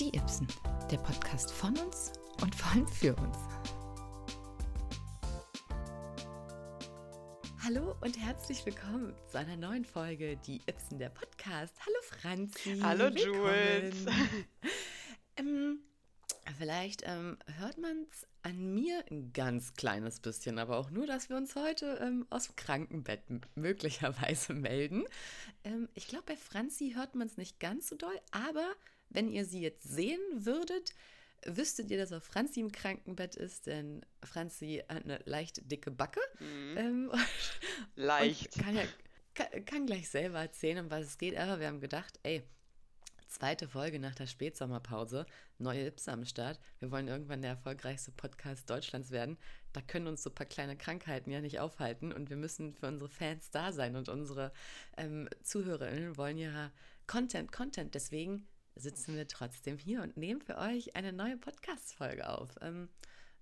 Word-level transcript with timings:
Die 0.00 0.16
Ibsen, 0.16 0.46
der 0.92 0.98
Podcast 0.98 1.50
von 1.50 1.76
uns 1.76 2.12
und 2.40 2.54
vor 2.54 2.70
allem 2.70 2.86
für 2.86 3.16
uns. 3.16 3.36
Hallo 7.64 7.96
und 8.00 8.16
herzlich 8.16 8.64
willkommen 8.64 9.16
zu 9.26 9.38
einer 9.40 9.56
neuen 9.56 9.84
Folge 9.84 10.36
Die 10.36 10.60
Ibsen, 10.68 11.00
der 11.00 11.08
Podcast. 11.08 11.74
Hallo 11.84 11.96
Franzi. 12.02 12.78
Hallo 12.80 13.08
Jules. 13.08 14.06
ähm, 15.36 15.80
vielleicht 16.56 17.02
ähm, 17.04 17.36
hört 17.58 17.78
man 17.78 18.06
es 18.08 18.24
an 18.42 18.74
mir 18.74 19.04
ein 19.10 19.32
ganz 19.32 19.74
kleines 19.74 20.20
bisschen, 20.20 20.60
aber 20.60 20.76
auch 20.76 20.90
nur, 20.90 21.08
dass 21.08 21.28
wir 21.28 21.36
uns 21.36 21.56
heute 21.56 21.98
ähm, 22.00 22.24
aus 22.30 22.46
dem 22.46 22.54
Krankenbett 22.54 23.24
möglicherweise 23.56 24.54
melden. 24.54 25.02
Ähm, 25.64 25.88
ich 25.94 26.06
glaube, 26.06 26.26
bei 26.28 26.36
Franzi 26.36 26.92
hört 26.94 27.16
man 27.16 27.26
es 27.26 27.36
nicht 27.36 27.58
ganz 27.58 27.88
so 27.88 27.96
doll, 27.96 28.20
aber 28.30 28.76
wenn 29.10 29.30
ihr 29.30 29.44
sie 29.44 29.60
jetzt 29.60 29.84
sehen 29.84 30.20
würdet, 30.32 30.94
wüsstet 31.44 31.90
ihr, 31.90 31.98
dass 31.98 32.12
auch 32.12 32.22
Franzi 32.22 32.60
im 32.60 32.72
Krankenbett 32.72 33.36
ist, 33.36 33.66
denn 33.66 34.04
Franzi 34.22 34.82
hat 34.88 35.04
eine 35.04 35.20
leicht 35.24 35.70
dicke 35.70 35.90
Backe. 35.90 36.20
Mhm. 36.40 36.76
Ähm, 36.76 37.12
leicht. 37.96 38.58
Kann, 38.58 38.76
ja, 38.76 38.82
kann, 39.34 39.64
kann, 39.64 39.86
gleich 39.86 40.08
selber 40.08 40.40
erzählen, 40.40 40.84
um 40.84 40.90
was 40.90 41.06
es 41.06 41.18
geht, 41.18 41.36
aber 41.36 41.60
wir 41.60 41.68
haben 41.68 41.80
gedacht, 41.80 42.18
ey, 42.22 42.42
zweite 43.28 43.68
Folge 43.68 43.98
nach 43.98 44.14
der 44.14 44.26
Spätsommerpause, 44.26 45.26
neue 45.58 45.86
Ipsa 45.86 46.12
am 46.12 46.24
Start. 46.24 46.58
Wir 46.80 46.90
wollen 46.90 47.08
irgendwann 47.08 47.42
der 47.42 47.52
erfolgreichste 47.52 48.10
Podcast 48.10 48.68
Deutschlands 48.68 49.10
werden. 49.10 49.36
Da 49.72 49.80
können 49.82 50.06
uns 50.06 50.22
so 50.22 50.30
ein 50.30 50.34
paar 50.34 50.46
kleine 50.46 50.76
Krankheiten 50.76 51.30
ja 51.30 51.40
nicht 51.40 51.60
aufhalten 51.60 52.12
und 52.12 52.30
wir 52.30 52.36
müssen 52.36 52.74
für 52.74 52.86
unsere 52.88 53.10
Fans 53.10 53.50
da 53.50 53.70
sein 53.72 53.96
und 53.96 54.08
unsere 54.08 54.52
ähm, 54.96 55.28
ZuhörerInnen 55.42 56.16
wollen 56.16 56.38
ja 56.38 56.72
Content, 57.06 57.52
Content. 57.52 57.94
Deswegen 57.94 58.46
sitzen 58.78 59.16
wir 59.16 59.28
trotzdem 59.28 59.78
hier 59.78 60.02
und 60.02 60.16
nehmen 60.16 60.40
für 60.40 60.58
euch 60.58 60.96
eine 60.96 61.12
neue 61.12 61.36
Podcast-Folge 61.36 62.28
auf. 62.28 62.56
Ähm, 62.60 62.88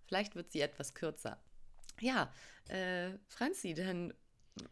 vielleicht 0.04 0.34
wird 0.34 0.50
sie 0.50 0.60
etwas 0.60 0.94
kürzer. 0.94 1.40
Ja, 2.00 2.32
äh, 2.68 3.12
Franzi, 3.28 3.74
dann 3.74 4.12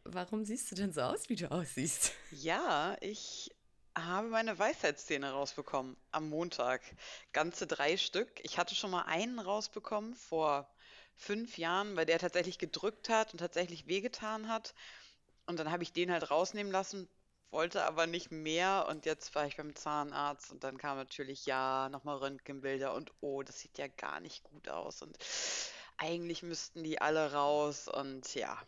warum 0.05 0.45
siehst 0.45 0.71
du 0.71 0.75
denn 0.75 0.93
so 0.93 1.03
aus, 1.03 1.29
wie 1.29 1.37
du 1.37 1.51
aussiehst? 1.51 2.13
Ja, 2.31 2.97
ich 3.01 3.55
habe 3.97 4.29
meine 4.29 4.59
Weisheitszähne 4.59 5.31
rausbekommen 5.31 5.97
am 6.11 6.29
Montag. 6.29 6.83
Ganze 7.33 7.67
drei 7.67 7.97
Stück. 7.97 8.41
Ich 8.43 8.59
hatte 8.59 8.75
schon 8.75 8.91
mal 8.91 9.03
einen 9.03 9.39
rausbekommen 9.39 10.15
vor 10.15 10.69
fünf 11.17 11.59
Jahren, 11.59 11.95
weil 11.97 12.07
der 12.07 12.19
tatsächlich 12.19 12.59
gedrückt 12.59 13.09
hat 13.09 13.33
und 13.33 13.39
tatsächlich 13.39 13.87
wehgetan 13.87 14.49
hat. 14.49 14.75
Und 15.47 15.59
dann 15.59 15.71
habe 15.71 15.83
ich 15.83 15.93
den 15.93 16.11
halt 16.11 16.31
rausnehmen 16.31 16.73
lassen, 16.73 17.09
wollte 17.55 17.85
aber 17.85 18.07
nicht 18.07 18.33
mehr 18.33 18.87
und 18.91 19.07
jetzt 19.07 19.35
war 19.35 19.47
ich 19.47 19.57
beim 19.57 19.75
Zahnarzt 19.75 20.51
und 20.51 20.65
dann 20.65 20.77
kam 20.77 20.99
natürlich, 20.99 21.47
ja, 21.47 21.89
nochmal 21.89 22.17
Röntgenbilder 22.17 22.93
und 22.93 23.13
oh, 23.21 23.43
das 23.43 23.61
sieht 23.61 23.79
ja 23.79 23.87
gar 23.87 24.21
nicht 24.21 24.43
gut 24.43 24.69
aus 24.69 25.01
und 25.03 25.17
eigentlich 25.97 26.43
müssten 26.43 26.83
die 26.83 27.01
alle 27.01 27.33
raus 27.33 27.89
und 27.89 28.35
ja. 28.35 28.61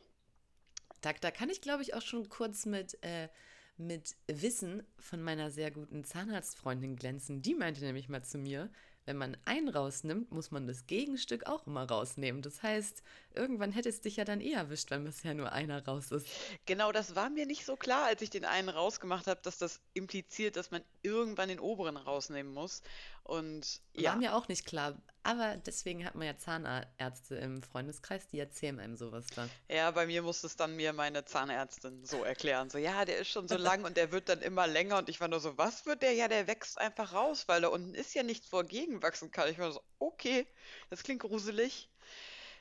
Da, 1.01 1.13
da 1.13 1.31
kann 1.31 1.51
ich, 1.51 1.61
glaube 1.61 1.83
ich, 1.83 1.95
auch 1.95 2.03
schon 2.03 2.29
kurz 2.29 2.65
mit, 2.65 3.03
äh, 3.03 3.29
mit 3.77 4.17
Wissen 4.29 4.87
von 4.99 5.21
meiner 5.21 5.51
sehr 5.51 5.73
guten 5.73 6.05
Zahnarztfreundin 6.05 6.97
glänzen. 6.97 7.43
Die 7.43 7.55
meinte 7.55 7.85
nämlich 7.85 8.09
mal 8.09 8.23
zu 8.23 8.39
mir, 8.39 8.71
wenn 9.05 9.17
man 9.17 9.37
einen 9.45 9.69
rausnimmt, 9.69 10.33
muss 10.33 10.51
man 10.51 10.67
das 10.67 10.87
Gegenstück 10.87 11.47
auch 11.47 11.67
immer 11.67 11.89
rausnehmen. 11.89 12.43
Das 12.43 12.63
heißt, 12.63 13.03
irgendwann 13.37 13.73
hätte 13.73 13.89
es 13.89 14.01
dich 14.01 14.17
ja 14.17 14.25
dann 14.25 14.41
eh 14.41 14.53
erwischt, 14.53 14.91
wenn 14.91 15.05
bisher 15.05 15.35
nur 15.35 15.53
einer 15.53 15.85
raus 15.85 16.11
ist. 16.11 16.27
Genau, 16.65 16.93
das 16.93 17.15
war 17.15 17.31
mir 17.31 17.47
nicht 17.47 17.65
so 17.65 17.77
klar, 17.77 18.07
als 18.07 18.23
ich 18.23 18.31
den 18.31 18.45
einen 18.45 18.69
rausgemacht 18.69 19.27
habe, 19.27 19.41
dass 19.43 19.59
das 19.59 19.81
impliziert, 19.95 20.57
dass 20.57 20.71
man 20.71 20.83
irgendwann 21.03 21.49
den 21.49 21.61
oberen 21.61 21.97
rausnehmen 21.97 22.53
muss. 22.53 22.83
Und 23.23 23.81
ja. 23.93 24.11
War 24.11 24.19
mir 24.19 24.35
auch 24.35 24.49
nicht 24.49 24.67
klar. 24.67 24.97
Aber 25.25 25.57
deswegen 25.57 26.05
hat 26.05 26.15
man 26.15 26.29
ja 26.29 26.37
Zahnärzte 26.37 27.35
im 27.35 27.61
Freundeskreis, 27.61 28.29
die 28.29 28.39
erzählen 28.39 28.79
einem 28.79 28.97
sowas 28.97 29.27
dann. 29.35 29.51
Ja, 29.69 29.91
bei 29.91 30.07
mir 30.07 30.23
musste 30.23 30.47
es 30.47 30.55
dann 30.55 30.77
mir 30.77 30.93
meine 30.93 31.25
Zahnärztin 31.25 32.05
so 32.05 32.23
erklären. 32.23 32.71
So, 32.71 32.79
ja, 32.79 33.05
der 33.05 33.19
ist 33.19 33.29
schon 33.29 33.49
so 33.49 33.57
lang 33.57 33.85
und 33.85 33.97
der 33.97 34.13
wird 34.13 34.29
dann 34.29 34.41
immer 34.41 34.69
länger. 34.69 34.99
Und 34.99 35.09
ich 35.09 35.21
war 35.21 35.27
nur 35.27 35.41
so, 35.41 35.59
was 35.59 35.85
wird 35.85 36.03
der? 36.03 36.13
Ja, 36.13 36.29
der 36.29 36.47
wächst 36.47 36.79
einfach 36.79 37.13
raus, 37.13 37.49
weil 37.49 37.63
da 37.63 37.69
unten 37.69 37.95
ist 37.95 38.15
ja 38.15 38.23
nichts, 38.23 38.53
wo 38.53 38.59
er 38.59 38.65
gegenwachsen 38.65 39.33
kann. 39.33 39.51
Ich 39.51 39.59
war 39.59 39.73
so, 39.73 39.81
okay, 39.99 40.47
das 40.91 41.03
klingt 41.03 41.23
gruselig. 41.23 41.89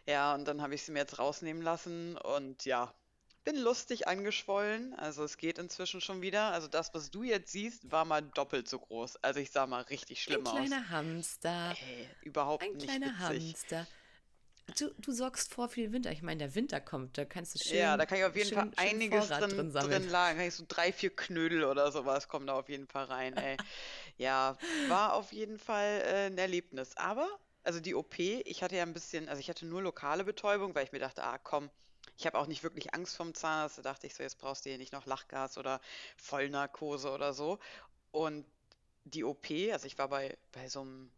Ja, 0.05 0.35
und 0.35 0.45
dann 0.45 0.61
habe 0.61 0.75
ich 0.75 0.83
sie 0.83 0.91
mir 0.91 0.99
jetzt 0.99 1.17
rausnehmen 1.17 1.63
lassen 1.63 2.17
und 2.17 2.65
ja, 2.65 2.93
bin 3.43 3.57
lustig 3.57 4.07
angeschwollen. 4.07 4.93
Also 4.95 5.23
es 5.23 5.37
geht 5.37 5.57
inzwischen 5.57 6.01
schon 6.01 6.21
wieder. 6.21 6.51
Also 6.51 6.67
das, 6.67 6.93
was 6.93 7.11
du 7.11 7.23
jetzt 7.23 7.51
siehst, 7.51 7.91
war 7.91 8.05
mal 8.05 8.21
doppelt 8.21 8.67
so 8.67 8.79
groß. 8.79 9.17
Also 9.23 9.39
ich 9.39 9.51
sah 9.51 9.67
mal 9.67 9.83
richtig 9.83 10.21
schlimm 10.21 10.45
aus. 10.45 10.55
Ein 10.55 10.65
kleiner 10.65 10.83
aus. 10.83 10.89
Hamster. 10.89 11.75
Ey, 11.87 12.09
überhaupt 12.21 12.63
Ein 12.63 12.73
nicht 12.73 12.87
kleiner 12.87 13.07
witzig. 13.29 13.53
Hamster. 13.53 13.87
Du, 14.79 14.89
du 14.97 15.11
sorgst 15.11 15.53
vor 15.53 15.69
für 15.69 15.81
den 15.81 15.93
Winter. 15.93 16.11
Ich 16.11 16.23
meine, 16.23 16.39
der 16.39 16.55
Winter 16.55 16.81
kommt, 16.81 17.19
da 17.19 17.25
kannst 17.25 17.53
du 17.53 17.59
schön. 17.59 17.77
Ja, 17.77 17.97
da 17.97 18.07
kann 18.07 18.17
ich 18.17 18.23
auf 18.23 18.35
jeden 18.35 18.49
schön, 18.49 18.57
Fall 18.57 18.71
einiges 18.77 19.27
drin, 19.27 19.49
drin, 19.51 19.71
drin 19.71 20.09
lagen. 20.09 20.39
Kann 20.39 20.47
ich 20.47 20.55
so 20.55 20.65
drei, 20.67 20.91
vier 20.91 21.15
Knödel 21.15 21.63
oder 21.65 21.91
sowas 21.91 22.27
kommen 22.27 22.47
da 22.47 22.53
auf 22.53 22.67
jeden 22.67 22.87
Fall 22.87 23.05
rein. 23.05 23.37
Ey. 23.37 23.57
ja, 24.17 24.57
war 24.87 25.13
auf 25.13 25.31
jeden 25.31 25.59
Fall 25.59 26.01
äh, 26.03 26.25
ein 26.25 26.37
Erlebnis. 26.39 26.97
Aber, 26.97 27.29
also 27.65 27.79
die 27.79 27.95
OP, 27.95 28.19
ich 28.19 28.63
hatte 28.63 28.75
ja 28.75 28.83
ein 28.83 28.93
bisschen, 28.93 29.27
also 29.27 29.39
ich 29.39 29.49
hatte 29.49 29.65
nur 29.65 29.81
lokale 29.81 30.23
Betäubung, 30.23 30.75
weil 30.75 30.85
ich 30.85 30.91
mir 30.91 30.99
dachte, 30.99 31.23
ah 31.23 31.37
komm, 31.37 31.69
ich 32.17 32.25
habe 32.25 32.37
auch 32.37 32.47
nicht 32.47 32.63
wirklich 32.63 32.93
Angst 32.93 33.15
vom 33.15 33.33
Zahnarzt. 33.33 33.79
Da 33.79 33.81
dachte 33.81 34.07
ich 34.07 34.15
so, 34.15 34.23
jetzt 34.23 34.37
brauchst 34.37 34.65
du 34.65 34.69
hier 34.69 34.77
nicht 34.77 34.93
noch 34.93 35.05
Lachgas 35.05 35.57
oder 35.57 35.81
Vollnarkose 36.17 37.11
oder 37.11 37.33
so. 37.33 37.59
Und 38.11 38.45
die 39.03 39.23
OP, 39.23 39.49
also 39.71 39.87
ich 39.87 39.97
war 39.97 40.07
bei, 40.09 40.37
bei 40.51 40.69
so 40.69 40.81
einem 40.81 41.11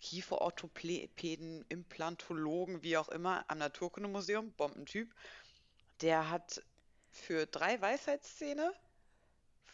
Kieferorthopäden, 0.00 1.64
Implantologen, 1.68 2.82
wie 2.82 2.96
auch 2.96 3.08
immer, 3.08 3.44
am 3.48 3.58
Naturkundemuseum, 3.58 4.52
Bombentyp. 4.52 5.14
Der 6.00 6.30
hat 6.30 6.62
für 7.10 7.46
drei 7.46 7.80
Weisheitszähne 7.80 8.72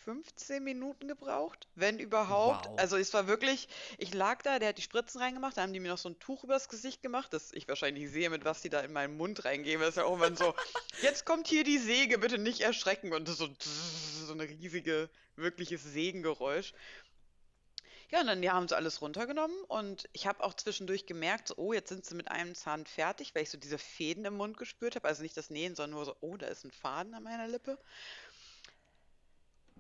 15 0.05 0.63
Minuten 0.63 1.09
gebraucht, 1.09 1.69
wenn 1.75 1.99
überhaupt. 1.99 2.67
Wow. 2.67 2.79
Also 2.79 2.97
es 2.97 3.13
war 3.15 3.27
wirklich, 3.27 3.69
ich 3.99 4.15
lag 4.15 4.43
da, 4.43 4.59
der 4.59 4.71
hat 4.71 4.79
die 4.79 4.83
Spritzen 4.83 5.21
reingemacht, 5.21 5.57
da 5.57 5.63
haben 5.63 5.73
die 5.73 5.81
mir 5.81 5.91
noch 5.91 5.99
so 5.99 6.09
ein 6.09 6.19
Tuch 6.19 6.45
übers 6.45 6.69
Gesicht 6.69 7.03
gemacht, 7.03 7.33
dass 7.33 7.53
ich 7.53 7.69
wahrscheinlich 7.69 8.11
sehe, 8.11 8.31
mit 8.31 8.45
was 8.45 8.63
die 8.63 8.71
da 8.71 8.81
in 8.81 8.93
meinen 8.93 9.17
Mund 9.17 9.45
reingeben. 9.45 9.81
Das 9.81 9.91
ist 9.91 9.97
ja 9.97 10.05
irgendwann 10.05 10.37
so, 10.37 10.55
jetzt 11.03 11.25
kommt 11.25 11.47
hier 11.47 11.65
die 11.65 11.79
Säge, 11.79 12.19
bitte 12.19 12.39
nicht 12.39 12.61
erschrecken. 12.61 13.13
Und 13.13 13.29
so, 13.29 13.49
so 13.59 14.33
eine 14.33 14.45
riesige, 14.45 15.11
wirkliches 15.37 15.83
Sägengeräusch. 15.85 16.75
Ja, 18.11 18.23
und 18.23 18.27
dann 18.27 18.43
ja, 18.43 18.55
haben 18.55 18.69
sie 18.69 18.77
alles 18.77 19.03
runtergenommen 19.03 19.57
und 19.65 20.09
ich 20.15 20.27
habe 20.27 20.43
auch 20.43 20.55
zwischendurch 20.55 21.05
gemerkt, 21.05 21.49
so, 21.49 21.57
oh, 21.59 21.75
jetzt 21.75 21.91
sind 21.91 22.07
sie 22.07 22.15
mit 22.15 22.31
einem 22.31 22.55
Zahn 22.55 22.87
fertig, 22.87 23.35
weil 23.35 23.43
ich 23.43 23.51
so 23.51 23.59
diese 23.59 23.77
Fäden 23.77 24.25
im 24.25 24.39
Mund 24.39 24.57
gespürt 24.57 24.97
habe. 24.97 25.07
Also 25.07 25.23
nicht 25.23 25.37
das 25.37 25.51
Nähen, 25.51 25.75
sondern 25.75 25.91
nur 25.91 26.07
so, 26.07 26.17
oh, 26.21 26.39
da 26.39 26.47
ist 26.47 26.65
ein 26.65 26.71
Faden 26.71 27.13
an 27.13 27.23
meiner 27.23 27.49
Lippe. 27.49 27.79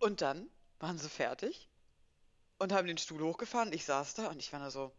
Und 0.00 0.20
dann 0.20 0.48
waren 0.78 0.98
sie 0.98 1.08
fertig 1.08 1.68
und 2.58 2.72
haben 2.72 2.86
den 2.86 2.98
Stuhl 2.98 3.22
hochgefahren. 3.22 3.72
Ich 3.72 3.84
saß 3.84 4.14
da 4.14 4.28
und 4.28 4.38
ich 4.38 4.52
war 4.52 4.60
da 4.60 4.70
so, 4.70 4.92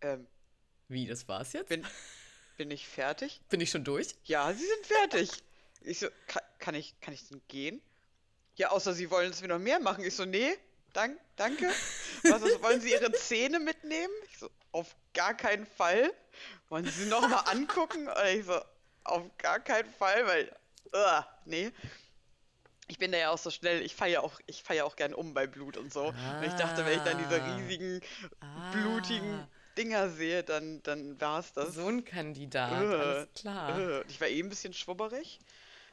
ähm, 0.00 0.26
Wie, 0.88 1.06
das 1.06 1.26
war's 1.28 1.52
jetzt? 1.52 1.68
Bin, 1.68 1.86
bin 2.56 2.70
ich 2.70 2.86
fertig? 2.86 3.40
Bin 3.48 3.60
ich 3.60 3.70
schon 3.70 3.84
durch? 3.84 4.14
Ja, 4.24 4.52
sie 4.52 4.66
sind 4.66 4.86
fertig. 4.86 5.30
Ich 5.80 5.98
so, 5.98 6.08
kann, 6.26 6.42
kann 6.58 6.74
ich, 6.74 6.98
kann 7.00 7.14
ich 7.14 7.28
denn 7.28 7.40
gehen? 7.48 7.80
Ja, 8.56 8.70
außer 8.70 8.94
sie 8.94 9.10
wollen 9.10 9.30
es 9.30 9.42
mir 9.42 9.48
noch 9.48 9.58
mehr 9.58 9.80
machen. 9.80 10.04
Ich 10.04 10.14
so, 10.14 10.24
nee, 10.24 10.56
dank, 10.92 11.18
danke. 11.36 11.68
Was, 12.22 12.42
also, 12.42 12.62
wollen 12.62 12.80
sie 12.80 12.92
ihre 12.92 13.12
Zähne 13.12 13.58
mitnehmen? 13.58 14.12
Ich 14.30 14.38
so, 14.38 14.50
auf 14.72 14.96
gar 15.14 15.34
keinen 15.34 15.66
Fall. 15.66 16.12
Wollen 16.68 16.84
sie 16.84 17.04
sie 17.04 17.08
nochmal 17.08 17.44
angucken? 17.46 18.08
Und 18.08 18.26
ich 18.26 18.44
so, 18.44 18.60
auf 19.04 19.22
gar 19.38 19.60
keinen 19.60 19.92
Fall, 19.92 20.26
weil, 20.26 20.56
uh, 20.94 21.22
nee 21.44 21.72
ich 22.88 22.98
bin 22.98 23.12
da 23.12 23.18
ja 23.18 23.30
auch 23.30 23.38
so 23.38 23.50
schnell, 23.50 23.82
ich 23.82 23.94
feiere 23.94 24.22
auch, 24.22 24.40
ich 24.46 24.62
feiere 24.62 24.84
auch 24.84 24.96
gern 24.96 25.14
um 25.14 25.34
bei 25.34 25.46
Blut 25.46 25.76
und 25.76 25.92
so. 25.92 26.12
Ah, 26.12 26.38
und 26.38 26.44
ich 26.44 26.52
dachte, 26.54 26.84
wenn 26.84 26.98
ich 26.98 27.04
dann 27.04 27.18
diese 27.18 27.42
ah. 27.42 27.56
riesigen, 27.56 28.00
ah, 28.40 28.72
blutigen 28.72 29.46
Dinger 29.76 30.08
sehe, 30.10 30.42
dann, 30.42 30.82
dann 30.82 31.20
war 31.20 31.40
es 31.40 31.52
das. 31.52 31.74
So 31.74 31.86
ein 31.86 32.04
Kandidat, 32.04 32.72
äh, 32.72 32.96
alles 32.96 33.28
klar. 33.34 33.78
Äh. 33.78 34.04
Ich 34.08 34.20
war 34.20 34.28
eh 34.28 34.40
ein 34.40 34.48
bisschen 34.48 34.72
schwubberig. 34.72 35.38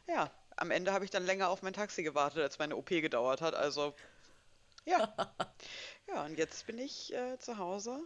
Ja, 0.08 0.32
am 0.56 0.72
Ende 0.72 0.94
habe 0.94 1.06
ich 1.06 1.12
dann 1.12 1.26
länger 1.26 1.50
auf 1.50 1.62
mein 1.64 1.74
Taxi 1.74 2.04
gewartet, 2.04 2.42
als 2.42 2.60
meine 2.60 2.76
OP 2.76 2.90
gedauert 2.90 3.42
hat. 3.42 3.56
Also, 3.56 3.96
ja. 4.86 5.14
ja, 6.08 6.26
und 6.26 6.38
jetzt 6.38 6.66
bin 6.68 6.78
ich 6.78 7.14
äh, 7.14 7.38
zu 7.40 7.58
Hause. 7.58 8.00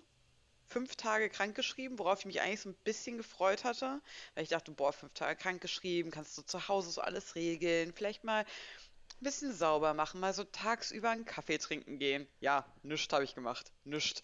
Fünf 0.68 0.96
Tage 0.96 1.30
krankgeschrieben, 1.30 1.98
worauf 1.98 2.20
ich 2.20 2.26
mich 2.26 2.42
eigentlich 2.42 2.62
so 2.62 2.70
ein 2.70 2.78
bisschen 2.84 3.18
gefreut 3.18 3.64
hatte, 3.64 4.02
weil 4.36 4.44
ich 4.44 4.50
dachte, 4.50 4.72
boah, 4.72 4.92
fünf 4.92 5.14
Tage 5.14 5.40
krankgeschrieben, 5.40 6.12
kannst 6.12 6.38
du 6.38 6.42
zu 6.42 6.68
Hause 6.68 6.92
so 6.92 7.02
alles 7.02 7.36
regeln, 7.36 7.94
vielleicht 7.94 8.24
mal 8.24 8.42
ein 8.42 9.24
bisschen 9.24 9.54
sauber 9.54 9.94
machen, 9.94 10.20
mal 10.20 10.34
so 10.34 10.44
tagsüber 10.44 11.10
einen 11.10 11.26
Kaffee 11.26 11.58
trinken 11.58 12.00
gehen. 12.00 12.28
Ja, 12.40 12.66
nichts 12.84 13.12
habe 13.14 13.24
ich 13.24 13.34
gemacht. 13.34 13.72
Nichts. 13.86 14.22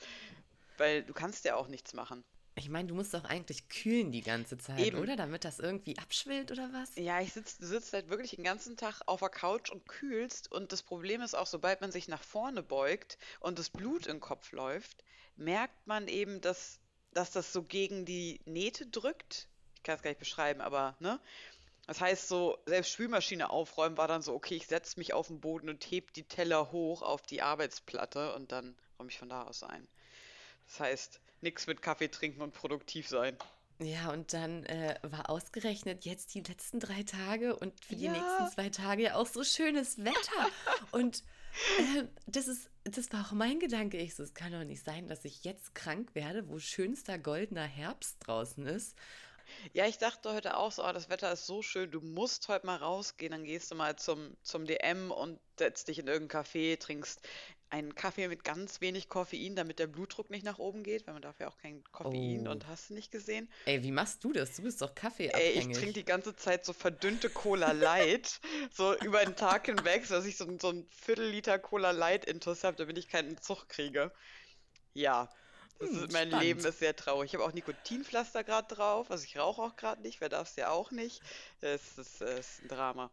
Weil 0.78 1.04
du 1.04 1.14
kannst 1.14 1.46
ja 1.46 1.56
auch 1.56 1.68
nichts 1.68 1.94
machen. 1.94 2.24
Ich 2.56 2.70
meine, 2.70 2.88
du 2.88 2.94
musst 2.94 3.14
doch 3.14 3.24
eigentlich 3.24 3.68
kühlen 3.68 4.12
die 4.12 4.22
ganze 4.22 4.58
Zeit, 4.58 4.80
Eben. 4.80 5.00
oder? 5.00 5.16
Damit 5.16 5.44
das 5.44 5.60
irgendwie 5.60 5.98
abschwillt 5.98 6.52
oder 6.52 6.72
was? 6.72 6.96
Ja, 6.96 7.20
ich 7.20 7.34
sitz, 7.34 7.58
du 7.58 7.66
sitzt 7.66 7.94
halt 7.94 8.10
wirklich 8.10 8.32
den 8.32 8.44
ganzen 8.44 8.78
Tag 8.78 9.02
auf 9.08 9.22
der 9.22 9.30
Couch 9.30 9.72
und 9.72 9.88
kühlst. 9.88 10.52
Und 10.52 10.72
das 10.72 10.84
Problem 10.84 11.22
ist 11.22 11.34
auch, 11.34 11.48
sobald 11.48 11.82
man 11.82 11.92
sich 11.92 12.08
nach 12.08 12.24
vorne 12.24 12.62
beugt 12.62 13.18
und 13.40 13.58
das 13.58 13.70
Blut 13.70 14.06
im 14.06 14.20
Kopf 14.20 14.52
läuft, 14.52 15.04
merkt 15.36 15.88
man 15.88 16.08
eben, 16.08 16.42
dass, 16.42 16.80
dass 17.12 17.32
das 17.32 17.52
so 17.52 17.64
gegen 17.64 18.06
die 18.06 18.40
Nähte 18.46 18.86
drückt. 18.86 19.48
Ich 19.76 19.84
kann 19.84 19.96
es 19.96 20.04
gar 20.04 20.12
nicht 20.12 20.20
beschreiben, 20.20 20.62
aber 20.62 20.96
ne? 21.00 21.20
Das 21.88 22.00
heißt 22.00 22.30
so, 22.30 22.58
selbst 22.66 22.92
Spülmaschine 22.92 23.50
aufräumen 23.50 23.98
war 23.98 24.08
dann 24.08 24.22
so, 24.22 24.34
okay, 24.34 24.56
ich 24.56 24.68
setze 24.68 24.98
mich 25.00 25.14
auf 25.14 25.28
den 25.28 25.42
Boden 25.42 25.70
und 25.70 25.84
heb 25.84 26.14
die 26.14 26.24
Teller 26.24 26.72
hoch 26.72 27.02
auf 27.02 27.24
die 27.24 27.42
Arbeitsplatte 27.42 28.34
und 28.36 28.54
dann 28.54 28.78
räume 28.98 29.10
ich 29.10 29.18
von 29.18 29.28
da 29.28 29.44
aus 29.44 29.64
ein. 29.64 29.86
Das 30.66 30.80
heißt, 30.80 31.20
nichts 31.44 31.68
mit 31.68 31.82
Kaffee 31.82 32.08
trinken 32.10 32.42
und 32.42 32.54
produktiv 32.54 33.08
sein. 33.08 33.38
Ja, 33.80 34.12
und 34.12 34.34
dann 34.34 34.64
äh, 34.66 34.98
war 35.02 35.30
ausgerechnet 35.30 36.06
jetzt 36.06 36.36
die 36.36 36.42
letzten 36.42 36.80
drei 36.80 37.04
Tage 37.04 37.56
und 37.56 37.84
für 37.84 37.96
die 37.96 38.06
Ja. 38.06 38.12
nächsten 38.12 38.48
zwei 38.48 38.70
Tage 38.70 39.04
ja 39.04 39.16
auch 39.16 39.28
so 39.28 39.44
schönes 39.44 39.98
Wetter. 40.04 40.50
Und 40.92 41.24
äh, 41.78 42.04
das 42.28 42.48
ist, 42.48 42.70
das 42.84 43.12
war 43.12 43.26
auch 43.28 43.32
mein 43.32 43.60
Gedanke. 43.60 43.98
Ich 43.98 44.16
so, 44.16 44.24
es 44.24 44.34
kann 44.36 44.52
doch 44.52 44.64
nicht 44.64 44.84
sein, 44.84 45.08
dass 45.08 45.26
ich 45.26 45.44
jetzt 45.44 45.76
krank 45.76 46.14
werde, 46.14 46.48
wo 46.48 46.60
schönster 46.60 47.18
goldener 47.18 47.66
Herbst 47.66 48.18
draußen 48.26 48.66
ist. 48.68 48.96
Ja, 49.74 49.86
ich 49.88 49.98
dachte 49.98 50.34
heute 50.34 50.56
auch 50.56 50.72
so, 50.72 50.84
ah, 50.84 50.94
das 50.94 51.10
Wetter 51.10 51.32
ist 51.34 51.46
so 51.46 51.62
schön, 51.62 51.92
du 51.92 52.00
musst 52.00 52.48
heute 52.48 52.66
mal 52.66 52.78
rausgehen, 52.78 53.32
dann 53.32 53.44
gehst 53.44 53.72
du 53.72 53.76
mal 53.76 53.96
zum, 53.98 54.38
zum 54.42 54.66
DM 54.66 55.12
und 55.12 55.40
setzt 55.60 55.88
dich 55.90 56.00
in 56.00 56.08
irgendein 56.08 56.44
Café, 56.44 56.80
trinkst 56.80 57.22
einen 57.74 57.96
Kaffee 57.96 58.28
mit 58.28 58.44
ganz 58.44 58.82
wenig 58.82 59.10
Koffein, 59.10 59.56
damit 59.56 59.80
der 59.80 59.88
Blutdruck 59.88 60.30
nicht 60.30 60.46
nach 60.46 60.60
oben 60.60 60.84
geht, 60.84 61.08
weil 61.08 61.14
man 61.14 61.24
darf 61.24 61.40
ja 61.40 61.48
auch 61.48 61.58
kein 61.58 61.84
Koffein 61.92 62.48
Oh. 62.48 62.52
und 62.52 62.68
hast 62.68 62.90
du 62.90 62.94
nicht 62.94 63.12
gesehen. 63.12 63.50
Ey, 63.66 63.82
wie 63.84 63.92
machst 63.92 64.24
du 64.24 64.32
das? 64.32 64.56
Du 64.56 64.62
bist 64.62 64.82
doch 64.82 64.90
Ey, 64.90 64.94
ich 64.94 65.02
kaffeeabhängig. 65.02 65.78
trinke 65.78 65.94
die 65.94 66.06
ganze 66.06 66.36
Zeit 66.36 66.64
so 66.66 66.72
verdünnte 66.74 67.30
Cola 67.30 67.72
Light, 67.72 68.40
so 68.72 68.96
über 69.00 69.26
den 69.26 69.36
Tag 69.36 69.66
hinweg, 69.66 70.06
so 70.06 70.14
dass 70.16 70.26
ich 70.26 70.38
so, 70.38 70.46
so 70.60 70.70
ein 70.70 70.88
Viertel 70.92 71.28
Liter 71.30 71.58
Cola 71.60 71.92
Light 71.92 72.26
intus 72.26 72.64
habe, 72.64 72.78
damit 72.78 72.98
ich 72.98 73.08
keinen 73.08 73.30
Entzug 73.30 73.68
kriege. 73.68 74.12
Ja, 74.94 75.30
Hm, 75.80 75.88
ist, 75.88 76.12
mein 76.12 76.28
spannend. 76.30 76.44
Leben 76.44 76.60
ist 76.66 76.80
sehr 76.80 76.96
traurig. 76.96 77.32
Ich 77.32 77.34
habe 77.36 77.44
auch 77.46 77.54
Nikotinpflaster 77.54 78.44
gerade 78.44 78.74
drauf, 78.76 79.10
also 79.10 79.24
ich 79.26 79.38
rauche 79.38 79.62
auch 79.64 79.76
gerade 79.76 80.02
nicht, 80.04 80.22
wer 80.22 80.30
darf 80.30 80.48
es 80.50 80.56
ja 80.56 80.70
auch 80.70 80.92
nicht. 80.92 81.22
Es 81.62 81.98
ist, 81.98 82.22
es 82.22 82.40
ist 82.40 82.62
ein 82.64 82.68
Drama. 82.68 83.12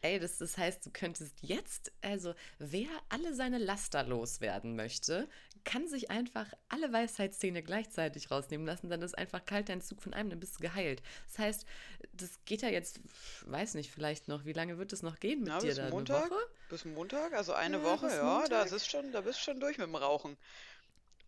Ey, 0.00 0.18
das, 0.18 0.38
das 0.38 0.56
heißt, 0.56 0.86
du 0.86 0.90
könntest 0.90 1.36
jetzt, 1.42 1.92
also 2.00 2.34
wer 2.58 2.88
alle 3.10 3.34
seine 3.34 3.58
Laster 3.58 4.02
loswerden 4.04 4.76
möchte, 4.76 5.28
kann 5.64 5.88
sich 5.88 6.10
einfach 6.10 6.46
alle 6.70 6.90
Weisheitszähne 6.92 7.62
gleichzeitig 7.62 8.30
rausnehmen 8.30 8.66
lassen, 8.66 8.88
dann 8.88 9.02
ist 9.02 9.16
einfach 9.16 9.44
kalter 9.44 9.74
Entzug 9.74 10.00
von 10.02 10.14
einem, 10.14 10.30
dann 10.30 10.40
bist 10.40 10.56
du 10.56 10.62
geheilt. 10.62 11.02
Das 11.28 11.38
heißt, 11.38 11.66
das 12.14 12.38
geht 12.46 12.62
ja 12.62 12.68
jetzt, 12.70 13.00
weiß 13.46 13.74
nicht, 13.74 13.90
vielleicht 13.90 14.28
noch, 14.28 14.46
wie 14.46 14.52
lange 14.54 14.78
wird 14.78 14.92
es 14.94 15.02
noch 15.02 15.20
gehen 15.20 15.42
mit 15.42 15.52
Na, 15.52 15.60
dir 15.60 15.74
bis 15.74 15.74
da? 15.74 15.90
Montag? 15.90 16.32
Bis 16.68 16.84
Montag, 16.84 17.34
also 17.34 17.52
eine 17.52 17.82
Ja, 17.82 17.82
Woche, 17.84 18.08
ja, 18.08 18.48
da 18.48 18.62
ist 18.64 18.90
schon, 18.90 19.12
da 19.12 19.20
bist 19.20 19.38
du 19.38 19.42
schon 19.44 19.60
durch 19.60 19.78
mit 19.78 19.86
dem 19.86 19.94
Rauchen. 19.94 20.36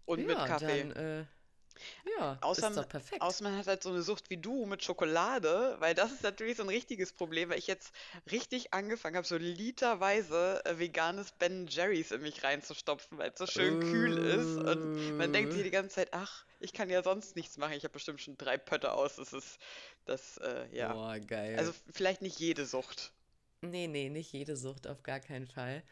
Und 0.06 0.26
mit 0.26 0.38
Ja, 0.38 0.46
Kaffee. 0.46 0.88
dann, 0.88 0.90
äh, 0.92 1.26
ja, 2.19 2.38
Außer, 2.40 2.69
ist 2.69 2.76
doch 2.76 2.88
perfekt. 2.88 3.23
außer 3.23 3.44
man 3.44 3.56
hat 3.56 3.67
halt 3.67 3.82
so 3.82 3.90
eine 3.90 4.02
Sucht 4.02 4.31
wie 4.31 4.37
du 4.37 4.67
mit 4.67 4.82
Schokolade, 4.84 5.76
weil 5.78 5.94
das 5.94 6.12
ist 6.12 6.23
natürlich 6.23 6.56
so 6.56 6.62
ein 6.62 6.69
richtiges 6.69 7.12
Problem, 7.12 7.50
weil 7.50 7.58
ich 7.58 7.67
jetzt 7.67 7.93
richtig 8.31 8.73
angefangen 8.73 9.17
habe, 9.17 9.26
so 9.26 9.37
literweise 9.37 10.62
äh, 10.64 10.78
veganes 10.78 11.32
Ben 11.32 11.67
Jerry's 11.67 12.11
in 12.11 12.23
mich 12.23 12.43
reinzustopfen, 12.43 13.19
weil 13.19 13.31
es 13.31 13.38
so 13.38 13.46
schön 13.46 13.81
kühl 13.81 14.19
ist. 14.19 14.56
Und 14.56 15.17
man 15.19 15.32
denkt 15.32 15.52
sich 15.52 15.62
die 15.62 15.70
ganze 15.70 15.96
Zeit, 15.96 16.08
ach, 16.12 16.44
ich 16.61 16.73
kann 16.73 16.88
ja 16.88 17.02
sonst 17.02 17.37
nichts 17.37 17.58
machen. 17.58 17.75
Ich 17.75 17.84
habe 17.84 17.93
bestimmt 17.93 18.20
schon 18.20 18.37
drei 18.37 18.56
Pötte 18.58 18.93
aus. 18.93 19.17
Das 19.17 19.32
ist, 19.32 19.58
das, 20.05 20.38
äh, 20.38 20.67
ja. 20.76 20.93
Boah, 20.93 21.19
geil. 21.19 21.56
Also 21.58 21.73
vielleicht 21.93 22.23
nicht 22.23 22.38
jede 22.38 22.67
Sucht. 22.67 23.12
Nee, 23.61 23.88
nee, 23.88 24.08
nicht 24.08 24.32
jede 24.32 24.56
Sucht, 24.56 24.87
auf 24.87 25.02
gar 25.02 25.20
keinen 25.20 25.46
Fall. 25.46 25.82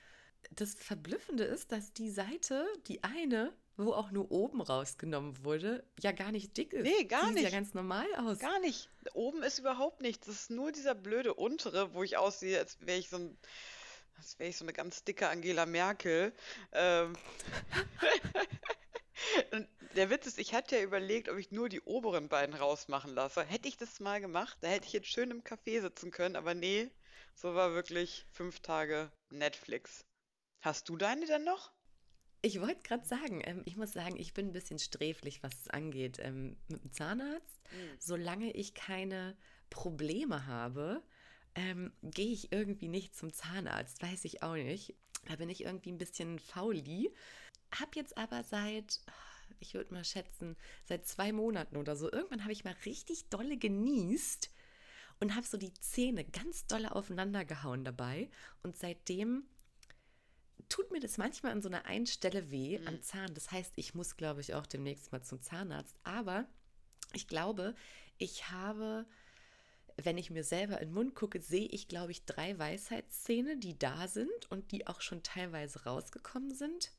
Das 0.51 0.75
Verblüffende 0.75 1.45
ist, 1.45 1.73
dass 1.73 1.93
die 1.93 2.11
Seite, 2.11 2.67
die 2.87 3.03
eine, 3.03 3.53
wo 3.77 3.93
auch 3.93 4.11
nur 4.11 4.31
oben 4.31 4.61
rausgenommen 4.61 5.45
wurde, 5.45 5.85
ja 6.01 6.13
gar 6.13 6.33
nicht 6.33 6.57
dick 6.57 6.73
ist. 6.73 6.85
Nee, 6.85 7.05
gar 7.05 7.23
die 7.23 7.29
sieht 7.29 7.37
ja 7.37 7.43
nicht. 7.45 7.53
ganz 7.53 7.75
normal 7.75 8.07
aus. 8.17 8.39
Gar 8.39 8.61
nicht. 8.61 8.89
Oben 9.15 9.43
ist 9.43 9.59
überhaupt 9.59 10.01
nichts. 10.01 10.27
Das 10.27 10.35
ist 10.37 10.51
nur 10.51 10.73
dieser 10.73 10.95
blöde 10.95 11.35
untere, 11.35 11.95
wo 11.95 12.03
ich 12.03 12.17
aussehe, 12.17 12.59
als 12.59 12.81
wäre 12.81 12.99
ich 12.99 13.09
so 13.09 13.17
ein, 13.17 13.39
als 14.17 14.39
wäre 14.39 14.51
ich 14.51 14.57
so 14.57 14.65
eine 14.65 14.73
ganz 14.73 15.05
dicke 15.05 15.29
Angela 15.29 15.67
Merkel. 15.67 16.33
Ähm, 16.73 17.15
und 19.53 19.69
der 19.97 20.11
Witz 20.11 20.27
ist, 20.27 20.39
ich 20.39 20.55
hatte 20.55 20.77
ja 20.77 20.83
überlegt, 20.83 21.29
ob 21.29 21.39
ich 21.39 21.51
nur 21.51 21.69
die 21.69 21.81
oberen 21.81 22.29
beiden 22.29 22.55
rausmachen 22.55 23.15
lasse. 23.15 23.45
Hätte 23.45 23.69
ich 23.69 23.77
das 23.77 24.01
mal 24.01 24.21
gemacht, 24.21 24.57
da 24.61 24.69
hätte 24.69 24.87
ich 24.87 24.93
jetzt 24.93 25.09
schön 25.09 25.31
im 25.31 25.43
Café 25.43 25.81
sitzen 25.81 26.11
können, 26.11 26.37
aber 26.37 26.55
nee, 26.55 26.91
so 27.35 27.55
war 27.55 27.75
wirklich 27.75 28.27
fünf 28.33 28.61
Tage 28.61 29.11
Netflix. 29.31 30.05
Hast 30.61 30.89
du 30.89 30.97
deine 30.97 31.27
denn 31.27 31.45
noch? 31.45 31.74
Ich 32.45 32.61
wollte 32.61 32.83
gerade 32.83 33.07
sagen, 33.07 33.41
ähm, 33.43 33.63
ich 33.65 33.79
muss 33.79 33.95
sagen, 33.95 34.17
ich 34.19 34.35
bin 34.35 34.49
ein 34.49 34.53
bisschen 34.53 34.79
sträflich, 34.79 35.43
was 35.43 35.55
es 35.63 35.69
angeht. 35.69 36.19
Ähm, 36.21 36.59
mit 36.69 36.85
dem 36.85 36.93
Zahnarzt, 36.93 37.59
solange 37.99 38.51
ich 38.53 38.75
keine 38.75 39.35
Probleme 39.71 40.47
habe, 40.47 41.03
ähm, 41.55 41.95
gehe 42.03 42.35
ich 42.35 42.53
irgendwie 42.53 42.89
nicht 42.89 43.17
zum 43.17 43.33
Zahnarzt, 43.33 44.03
weiß 44.03 44.27
ich 44.27 44.43
auch 44.43 44.57
nicht. 44.57 44.95
Da 45.25 45.37
bin 45.37 45.49
ich 45.49 45.65
irgendwie 45.65 45.91
ein 45.91 45.97
bisschen 45.97 46.39
fauli. 46.39 47.11
Hab 47.81 47.97
jetzt 47.97 48.19
aber 48.19 48.45
seit, 48.45 49.01
ich 49.59 49.73
würde 49.73 49.95
mal 49.95 50.05
schätzen, 50.05 50.55
seit 50.85 51.07
zwei 51.07 51.33
Monaten 51.33 51.79
oder 51.79 51.97
so, 51.97 52.13
irgendwann 52.13 52.43
habe 52.43 52.53
ich 52.53 52.65
mal 52.65 52.77
richtig 52.85 53.31
dolle 53.31 53.57
genießt 53.57 54.51
und 55.19 55.35
habe 55.35 55.47
so 55.47 55.57
die 55.57 55.73
Zähne 55.73 56.27
ganz 56.27 56.67
dolle 56.67 56.95
aufeinander 56.95 57.47
gehauen 57.47 57.87
dabei. 57.87 58.29
Und 58.63 58.77
seitdem 58.77 59.45
tut 60.69 60.91
mir 60.91 61.01
das 61.01 61.19
manchmal 61.19 61.53
an 61.53 61.63
so 61.63 61.69
einer 61.69 61.87
einen 61.87 62.07
Stelle 62.07 62.51
weh, 62.51 62.79
am 62.87 63.03
Zahn. 63.03 63.35
Das 63.35 63.51
heißt, 63.51 63.73
ich 63.77 63.95
muss, 63.95 64.17
glaube 64.17 64.41
ich, 64.41 64.55
auch 64.55 64.67
demnächst 64.67 65.13
mal 65.13 65.23
zum 65.23 65.41
Zahnarzt. 65.41 65.97
Aber 66.05 66.47
ich 67.13 67.29
glaube, 67.29 67.75
ich 68.19 68.51
habe, 68.51 69.07
wenn 69.97 70.19
ich 70.19 70.31
mir 70.31 70.45
selber 70.45 70.81
in 70.81 70.89
den 70.89 70.95
Mund 70.95 71.15
gucke, 71.15 71.41
sehe 71.41 71.69
ich, 71.69 71.89
glaube 71.89 72.13
ich, 72.13 72.25
drei 72.25 72.59
Weisheitszähne, 72.59 73.59
die 73.59 73.79
da 73.79 74.09
sind 74.09 74.51
und 74.51 74.73
die 74.73 74.87
auch 74.87 75.01
schon 75.01 75.23
teilweise 75.23 75.85
rausgekommen 75.85 76.55
sind. 76.55 76.93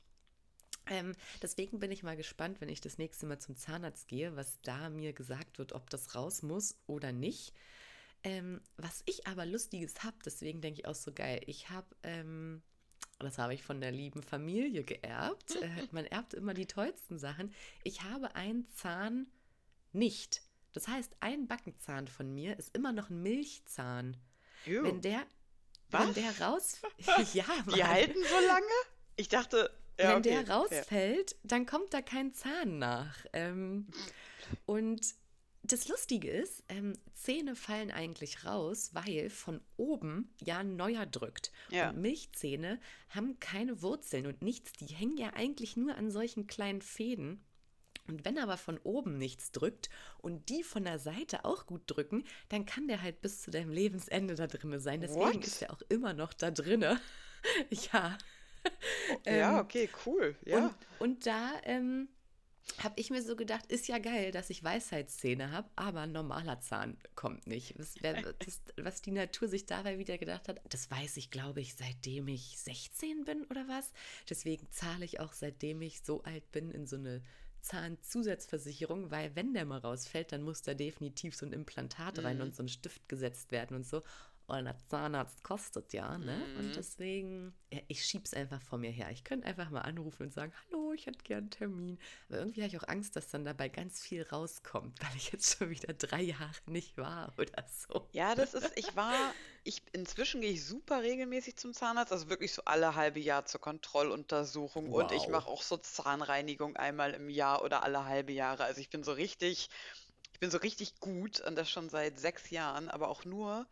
Ähm, 0.88 1.14
deswegen 1.42 1.80
bin 1.80 1.92
ich 1.92 2.04
mal 2.04 2.16
gespannt, 2.16 2.62
wenn 2.62 2.70
ich 2.70 2.82
das 2.82 2.98
nächste 2.98 3.26
Mal 3.26 3.40
zum 3.40 3.56
Zahnarzt 3.56 4.08
gehe, 4.08 4.36
was 4.36 4.60
da 4.62 4.90
mir 4.90 5.14
gesagt 5.14 5.58
wird, 5.58 5.74
ob 5.74 5.90
das 5.90 6.16
raus 6.16 6.44
muss 6.44 6.78
oder 6.86 7.12
nicht. 7.12 7.54
Ähm, 8.24 8.62
was 8.78 9.04
ich 9.06 9.28
aber 9.28 9.46
Lustiges 9.46 10.04
habe, 10.04 10.18
deswegen 10.26 10.62
denke 10.62 10.82
ich 10.82 10.88
auch 10.88 10.96
so 10.96 11.12
geil. 11.12 11.42
Ich 11.46 11.70
habe, 11.70 11.88
ähm, 12.04 12.62
das 13.20 13.38
habe 13.38 13.54
ich 13.54 13.64
von 13.64 13.80
der 13.82 13.92
lieben 13.92 14.24
Familie 14.24 14.84
geerbt. 14.84 15.56
Äh, 15.62 15.88
man 15.92 16.06
erbt 16.06 16.34
immer 16.34 16.54
die 16.54 16.66
tollsten 16.66 17.18
Sachen. 17.18 17.54
Ich 17.84 18.04
habe 18.04 18.36
einen 18.36 18.68
Zahn 18.76 19.28
nicht. 19.94 20.42
Das 20.74 20.88
heißt, 20.88 21.16
ein 21.22 21.48
Backenzahn 21.48 22.08
von 22.08 22.34
mir 22.34 22.60
ist 22.60 22.76
immer 22.76 22.92
noch 22.92 23.10
ein 23.10 23.22
Milchzahn. 23.22 24.18
Ew. 24.66 24.84
Wenn 24.84 25.02
der, 25.02 25.26
Was? 25.90 26.08
wenn 26.08 26.14
der 26.16 26.40
raus, 26.42 26.82
ja, 27.34 27.46
Die 27.66 27.80
Mann. 27.80 27.88
halten 27.88 28.20
so 28.30 28.48
lange? 28.48 28.66
Ich 29.16 29.30
dachte, 29.30 29.72
ja, 29.98 30.10
wenn 30.10 30.18
okay. 30.18 30.30
der 30.30 30.42
ja. 30.42 30.56
rausfällt, 30.56 31.36
dann 31.44 31.66
kommt 31.66 31.94
da 31.94 32.02
kein 32.02 32.34
Zahn 32.34 32.80
nach. 32.80 33.26
Ähm, 33.32 33.88
und 34.66 35.16
das 35.72 35.88
Lustige 35.88 36.30
ist, 36.30 36.64
ähm, 36.70 36.94
Zähne 37.14 37.56
fallen 37.56 37.92
eigentlich 37.92 38.46
raus, 38.46 38.92
weil 38.94 39.30
von 39.30 39.62
oben 39.78 40.34
ja 40.42 40.64
neuer 40.64 41.06
drückt. 41.06 41.52
Ja. 41.70 41.90
Und 41.90 42.02
Milchzähne 42.02 42.80
haben 43.10 43.40
keine 43.40 43.82
Wurzeln 43.82 44.28
und 44.28 44.42
nichts. 44.42 44.74
Die 44.74 44.88
hängen 44.88 45.18
ja 45.18 45.34
eigentlich 45.34 45.78
nur 45.78 45.96
an 45.96 46.12
solchen 46.12 46.48
kleinen 46.48 46.82
Fäden. 46.82 47.44
Und 48.08 48.24
wenn 48.24 48.38
aber 48.38 48.58
von 48.58 48.78
oben 48.84 49.18
nichts 49.18 49.52
drückt 49.52 49.90
und 50.20 50.50
die 50.50 50.64
von 50.64 50.84
der 50.84 51.00
Seite 51.00 51.44
auch 51.44 51.66
gut 51.66 51.82
drücken, 51.88 52.24
dann 52.50 52.66
kann 52.66 52.88
der 52.88 53.02
halt 53.02 53.22
bis 53.22 53.42
zu 53.42 53.50
deinem 53.50 53.72
Lebensende 53.72 54.36
da 54.36 54.46
drinne 54.46 54.80
sein. 54.80 55.02
Deswegen 55.02 55.22
What? 55.22 55.48
ist 55.48 55.62
er 55.62 55.72
auch 55.72 55.82
immer 55.90 56.14
noch 56.14 56.34
da 56.34 56.52
drinne. 56.52 57.00
ja. 57.70 58.18
Ja, 59.26 59.54
Ähm, 59.54 59.60
okay, 59.60 59.90
cool. 60.06 60.36
Ja. 60.46 60.58
und, 60.68 60.76
und 61.00 61.26
da 61.28 61.52
ähm, 61.64 62.10
habe 62.80 63.00
ich 63.00 63.10
mir 63.10 63.22
so 63.22 63.36
gedacht, 63.36 63.66
ist 63.68 63.88
ja 63.88 64.00
geil, 64.00 64.32
dass 64.32 64.50
ich 64.50 64.64
Weisheitszähne 64.64 65.52
habe, 65.52 65.70
aber 65.76 66.02
ein 66.02 66.12
normaler 66.12 66.60
Zahn 66.60 66.98
kommt 67.16 67.48
nicht. 67.48 67.76
Wer- 68.02 68.34
das, 68.40 68.62
was 68.78 69.02
die 69.02 69.12
Natur 69.12 69.48
sich 69.48 69.66
dabei 69.66 69.98
wieder 70.00 70.18
gedacht 70.18 70.48
hat, 70.48 70.62
das 70.70 70.90
weiß 70.90 71.18
ich, 71.18 71.30
glaube 71.32 71.62
ich, 71.62 71.76
seitdem 71.76 72.28
ich 72.28 72.58
16 72.60 73.24
bin 73.26 73.44
oder 73.46 73.68
was. 73.68 73.92
Deswegen 74.30 74.68
zahle 74.72 75.06
ich 75.06 75.20
auch, 75.20 75.34
seitdem 75.34 75.82
ich 75.82 76.02
so 76.02 76.24
alt 76.24 76.52
bin, 76.52 76.72
in 76.72 76.86
so 76.88 76.96
eine 76.96 77.22
Zahnzusatzversicherung, 77.62 79.12
weil 79.12 79.36
wenn 79.36 79.54
der 79.54 79.66
mal 79.66 79.80
rausfällt, 79.80 80.32
dann 80.32 80.44
muss 80.44 80.62
da 80.62 80.74
definitiv 80.74 81.36
so 81.36 81.46
ein 81.46 81.54
Implantat 81.54 82.24
rein 82.24 82.38
Mhm. 82.38 82.44
und 82.44 82.56
so 82.56 82.64
ein 82.64 82.70
Stift 82.70 83.08
gesetzt 83.10 83.52
werden 83.52 83.76
und 83.78 83.86
so. 83.86 84.04
Und 84.48 84.66
der 84.66 84.78
Zahnarzt 84.90 85.44
kostet 85.44 85.92
ja, 85.94 86.20
ne? 86.20 86.38
Mhm. 86.38 86.60
Und 86.60 86.76
deswegen, 86.76 87.54
ja, 87.74 87.80
ich 87.88 88.06
schieb's 88.06 88.34
einfach 88.36 88.62
vor 88.62 88.78
mir 88.78 88.92
her. 88.92 89.10
Ich 89.12 89.24
könnte 89.24 89.48
einfach 89.48 89.72
mal 89.72 89.82
anrufen 89.82 90.24
und 90.24 90.34
sagen, 90.34 90.54
hallo, 90.70 90.85
ich 90.96 91.06
hätte 91.08 91.24
gern 91.24 91.40
einen 91.40 91.50
Termin. 91.52 92.00
Aber 92.30 92.40
irgendwie 92.40 92.62
habe 92.64 92.76
ich 92.76 92.82
auch 92.82 92.88
Angst, 92.88 93.16
dass 93.16 93.28
dann 93.30 93.46
dabei 93.46 93.70
ganz 93.70 94.00
viel 94.02 94.24
rauskommt, 94.24 95.00
weil 95.02 95.16
ich 95.18 95.32
jetzt 95.32 95.58
schon 95.58 95.70
wieder 95.70 95.94
drei 95.94 96.22
Jahre 96.22 96.52
nicht 96.68 96.98
war 96.98 97.34
oder 97.38 97.66
so. 97.70 98.10
Ja, 98.12 98.34
das 98.36 98.54
ist, 98.54 98.72
ich 98.76 98.96
war, 98.96 99.36
ich, 99.64 99.82
inzwischen 99.92 100.42
gehe 100.42 100.52
ich 100.52 100.66
super 100.66 101.02
regelmäßig 101.02 101.58
zum 101.58 101.74
Zahnarzt, 101.74 102.12
also 102.14 102.30
wirklich 102.30 102.54
so 102.54 102.64
alle 102.66 102.96
halbe 102.96 103.20
Jahr 103.20 103.46
zur 103.46 103.60
Kontrolluntersuchung 103.62 104.90
und 104.90 105.12
ich 105.12 105.28
Wow. 105.28 105.28
mache 105.28 105.50
auch 105.50 105.62
so 105.62 105.78
Zahnreinigung 105.78 106.78
einmal 106.78 107.14
im 107.14 107.30
Jahr 107.30 107.62
oder 107.64 107.84
alle 107.84 108.06
halbe 108.06 108.32
Jahre. 108.32 108.64
Also 108.64 108.80
ich 108.82 108.90
bin 108.90 109.04
so 109.04 109.12
richtig, 109.12 109.70
ich 110.34 110.40
bin 110.40 110.52
so 110.52 110.58
richtig 110.60 111.00
gut 111.00 111.42
und 111.42 111.56
das 111.56 111.70
schon 111.70 111.90
seit 111.90 112.20
sechs 112.20 112.50
Jahren, 112.52 112.90
aber 112.90 113.10
auch 113.10 113.26
nur, 113.26 113.68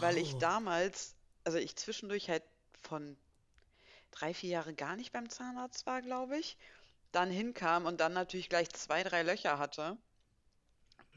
weil 0.00 0.18
ich 0.18 0.36
Wow. 0.36 0.38
damals, 0.38 1.16
also 1.44 1.58
ich 1.58 1.76
zwischendurch 1.76 2.30
halt 2.30 2.44
von 2.82 3.16
drei, 4.14 4.34
vier 4.34 4.50
Jahre 4.50 4.74
gar 4.74 4.96
nicht 4.96 5.12
beim 5.12 5.28
Zahnarzt 5.30 5.86
war, 5.86 6.02
glaube 6.02 6.38
ich, 6.38 6.56
dann 7.12 7.30
hinkam 7.30 7.86
und 7.86 8.00
dann 8.00 8.12
natürlich 8.14 8.48
gleich 8.50 8.70
zwei, 8.70 9.02
drei 9.04 9.22
Löcher 9.24 9.58
hatte. 9.58 9.98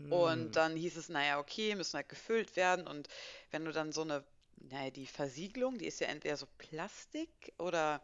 Und 0.09 0.51
Hm. 0.51 0.57
dann 0.57 0.75
hieß 0.75 0.95
es, 0.97 1.09
naja, 1.09 1.39
okay, 1.39 1.75
müssen 1.75 1.97
halt 1.97 2.09
gefüllt 2.09 2.55
werden. 2.55 2.87
Und 2.87 3.07
wenn 3.51 3.65
du 3.65 3.71
dann 3.71 3.91
so 3.91 4.01
eine, 4.01 4.23
naja, 4.57 4.89
die 4.91 5.07
Versiegelung, 5.07 5.77
die 5.77 5.85
ist 5.85 5.99
ja 5.99 6.07
entweder 6.07 6.37
so 6.37 6.47
Plastik 6.57 7.53
oder 7.59 8.01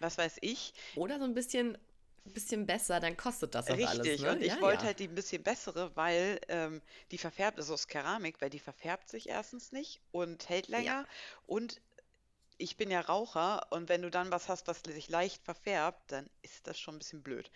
was 0.00 0.18
weiß 0.18 0.38
ich. 0.42 0.74
Oder 0.94 1.18
so 1.18 1.24
ein 1.24 1.34
bisschen, 1.34 1.78
bisschen 2.24 2.66
besser, 2.66 3.00
dann 3.00 3.16
kostet 3.16 3.54
das 3.54 3.70
auch 3.70 3.82
alles, 3.84 4.18
Richtig. 4.18 4.18
ne? 4.18 4.36
Und 4.36 4.42
ich 4.42 4.60
Ja, 4.60 4.60
wollte 4.60 4.84
ja. 4.84 4.86
halt 4.86 4.98
die 5.00 5.08
ein 5.08 5.14
bisschen 5.14 5.42
bessere, 5.42 5.94
weil 5.96 6.40
ähm, 6.48 6.82
die 7.10 7.18
verfärbt, 7.18 7.58
ist 7.58 7.70
aus 7.70 7.86
Keramik, 7.88 8.40
weil 8.42 8.50
die 8.50 8.58
verfärbt 8.58 9.08
sich 9.08 9.28
erstens 9.30 9.72
nicht 9.72 10.00
und 10.10 10.48
hält 10.50 10.68
Ja. 10.74 10.94
länger. 10.94 11.06
Und 11.46 11.80
ich 12.60 12.76
bin 12.76 12.90
ja 12.90 13.00
Raucher 13.00 13.66
und 13.70 13.88
wenn 13.88 14.02
du 14.02 14.10
dann 14.10 14.30
was 14.30 14.48
hast, 14.48 14.68
was 14.68 14.80
sich 14.80 15.08
leicht 15.08 15.42
verfärbt, 15.42 16.12
dann 16.12 16.28
ist 16.42 16.66
das 16.66 16.78
schon 16.78 16.96
ein 16.96 16.98
bisschen 16.98 17.22
blöd. 17.22 17.50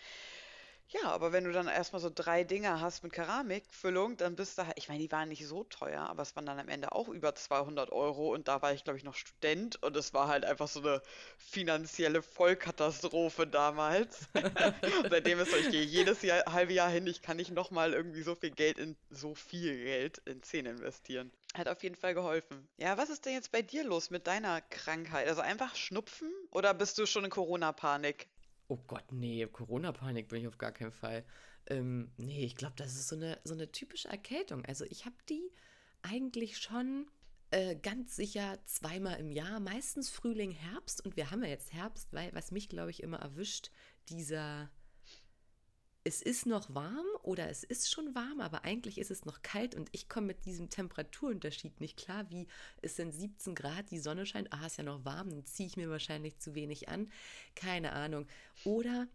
Ja, 0.88 1.10
aber 1.10 1.32
wenn 1.32 1.44
du 1.44 1.52
dann 1.52 1.66
erstmal 1.66 2.00
so 2.00 2.10
drei 2.14 2.44
Dinger 2.44 2.80
hast 2.80 3.02
mit 3.02 3.12
Keramikfüllung, 3.12 4.16
dann 4.16 4.36
bist 4.36 4.58
du 4.58 4.66
halt, 4.66 4.76
ich 4.76 4.88
meine, 4.88 5.00
die 5.00 5.10
waren 5.10 5.28
nicht 5.28 5.46
so 5.46 5.64
teuer, 5.64 6.02
aber 6.02 6.22
es 6.22 6.36
waren 6.36 6.46
dann 6.46 6.58
am 6.58 6.68
Ende 6.68 6.92
auch 6.92 7.08
über 7.08 7.34
200 7.34 7.90
Euro 7.90 8.32
und 8.32 8.48
da 8.48 8.62
war 8.62 8.72
ich, 8.72 8.84
glaube 8.84 8.98
ich, 8.98 9.04
noch 9.04 9.14
Student 9.14 9.82
und 9.82 9.96
es 9.96 10.14
war 10.14 10.28
halt 10.28 10.44
einfach 10.44 10.68
so 10.68 10.80
eine 10.80 11.02
finanzielle 11.36 12.22
Vollkatastrophe 12.22 13.46
damals. 13.46 14.28
Seitdem 15.10 15.40
ist 15.40 15.50
so, 15.50 15.56
ich 15.56 15.70
gehe 15.70 15.82
jedes 15.82 16.22
Jahr, 16.22 16.44
halbe 16.52 16.74
Jahr 16.74 16.90
hin, 16.90 17.06
ich 17.06 17.22
kann 17.22 17.38
nicht 17.38 17.50
nochmal 17.50 17.92
irgendwie 17.92 18.22
so 18.22 18.34
viel 18.34 18.50
Geld 18.50 18.78
in, 18.78 18.96
so 19.10 19.34
viel 19.34 19.84
Geld 19.84 20.18
in 20.26 20.42
Zähne 20.42 20.70
investieren. 20.70 21.32
Hat 21.54 21.68
auf 21.68 21.82
jeden 21.82 21.96
Fall 21.96 22.14
geholfen. 22.14 22.68
Ja, 22.78 22.98
was 22.98 23.10
ist 23.10 23.24
denn 23.24 23.32
jetzt 23.32 23.52
bei 23.52 23.62
dir 23.62 23.84
los 23.84 24.10
mit 24.10 24.26
deiner 24.26 24.60
Krankheit? 24.60 25.28
Also 25.28 25.40
einfach 25.40 25.74
Schnupfen 25.76 26.30
oder 26.50 26.74
bist 26.74 26.98
du 26.98 27.06
schon 27.06 27.24
in 27.24 27.30
Corona-Panik? 27.30 28.28
Oh 28.68 28.78
Gott, 28.87 29.12
nee, 29.12 29.47
Corona-Panik 29.47 30.28
bin 30.28 30.40
ich 30.40 30.49
auf 30.49 30.59
gar 30.59 30.73
keinen 30.73 30.92
Fall. 30.92 31.25
Ähm, 31.66 32.11
nee, 32.16 32.44
ich 32.44 32.56
glaube, 32.56 32.75
das 32.76 32.94
ist 32.94 33.09
so 33.09 33.16
eine, 33.16 33.38
so 33.44 33.54
eine 33.54 33.71
typische 33.71 34.09
Erkältung. 34.09 34.64
Also 34.64 34.85
ich 34.87 35.04
habe 35.04 35.16
die 35.28 35.50
eigentlich 36.02 36.59
schon 36.59 37.06
äh, 37.50 37.76
ganz 37.76 38.16
sicher 38.16 38.59
zweimal 38.64 39.21
im 39.21 39.30
Jahr, 39.30 39.61
meistens 39.61 40.11
Frühling, 40.11 40.50
Herbst. 40.50 41.04
Und 41.04 41.16
wir 41.16 41.30
haben 41.30 41.42
ja 41.42 41.50
jetzt 41.50 41.73
Herbst, 41.73 42.12
weil 42.12 42.33
was 42.35 42.50
mich, 42.50 42.68
glaube 42.68 42.90
ich, 42.90 43.02
immer 43.02 43.18
erwischt, 43.18 43.71
dieser, 44.09 44.71
es 46.06 46.20
ist 46.20 46.44
noch 46.44 46.75
warm 46.75 47.06
oder 47.23 47.49
es 47.49 47.64
ist 47.64 47.90
schon 47.90 48.14
warm, 48.14 48.40
aber 48.40 48.64
eigentlich 48.64 48.99
ist 48.99 49.11
es 49.11 49.25
noch 49.25 49.40
kalt 49.42 49.75
und 49.75 49.88
ich 49.92 50.08
komme 50.08 50.26
mit 50.28 50.44
diesem 50.44 50.68
Temperaturunterschied 50.68 51.80
nicht 51.80 51.96
klar. 51.96 52.28
Wie 52.30 52.46
es 52.82 52.96
sind 52.96 53.12
17 53.12 53.54
Grad, 53.54 53.90
die 53.90 53.99
Sonne 53.99 54.26
scheint, 54.26 54.52
ah, 54.52 54.66
ist 54.66 54.76
ja 54.76 54.84
noch 54.84 55.04
warm, 55.06 55.30
dann 55.30 55.46
ziehe 55.46 55.66
ich 55.66 55.78
mir 55.78 55.88
wahrscheinlich 55.88 56.38
zu 56.38 56.54
wenig 56.54 56.90
an. 56.90 57.11
Keine 57.54 57.92
Ahnung. 57.92 58.26
Oder 58.64 59.08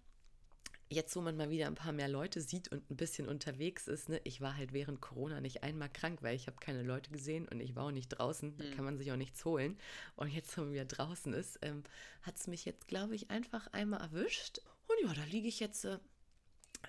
jetzt, 0.89 1.15
wo 1.15 1.21
man 1.21 1.37
mal 1.37 1.51
wieder 1.51 1.67
ein 1.67 1.75
paar 1.75 1.91
mehr 1.91 2.07
Leute 2.07 2.41
sieht 2.41 2.69
und 2.69 2.89
ein 2.89 2.97
bisschen 2.97 3.27
unterwegs 3.27 3.87
ist, 3.87 4.09
ne, 4.09 4.19
ich 4.23 4.41
war 4.41 4.57
halt 4.57 4.73
während 4.73 4.99
Corona 4.99 5.41
nicht 5.41 5.61
einmal 5.61 5.89
krank, 5.89 6.23
weil 6.23 6.35
ich 6.35 6.47
habe 6.47 6.57
keine 6.59 6.81
Leute 6.81 7.11
gesehen 7.11 7.47
und 7.47 7.59
ich 7.59 7.75
war 7.75 7.85
auch 7.85 7.91
nicht 7.91 8.09
draußen, 8.09 8.57
da 8.57 8.63
Hm. 8.63 8.75
kann 8.75 8.85
man 8.85 8.97
sich 8.97 9.11
auch 9.11 9.15
nichts 9.15 9.45
holen. 9.45 9.77
Und 10.15 10.29
jetzt, 10.29 10.57
wo 10.57 10.61
man 10.61 10.73
wieder 10.73 10.85
draußen 10.85 11.33
ist, 11.33 11.59
ähm, 11.61 11.83
hat 12.23 12.37
es 12.37 12.47
mich 12.47 12.65
jetzt, 12.65 12.87
glaube 12.87 13.13
ich, 13.13 13.29
einfach 13.29 13.67
einmal 13.73 14.01
erwischt. 14.01 14.61
Und 14.87 15.07
ja, 15.07 15.13
da 15.13 15.23
liege 15.25 15.47
ich 15.47 15.59
jetzt 15.59 15.85
äh, 15.85 15.99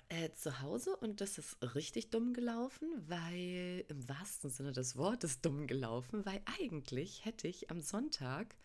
äh, 0.09 0.31
zu 0.33 0.61
Hause 0.61 0.95
und 0.97 1.21
das 1.21 1.37
ist 1.37 1.57
richtig 1.75 2.09
dumm 2.09 2.33
gelaufen, 2.33 2.87
weil 3.07 3.85
im 3.87 4.07
wahrsten 4.07 4.49
Sinne 4.49 4.71
des 4.71 4.97
Wortes 4.97 5.41
dumm 5.41 5.67
gelaufen, 5.67 6.25
weil 6.25 6.41
eigentlich 6.59 7.25
hätte 7.25 7.47
ich 7.47 7.71
am 7.71 7.81
Sonntag 7.81 8.55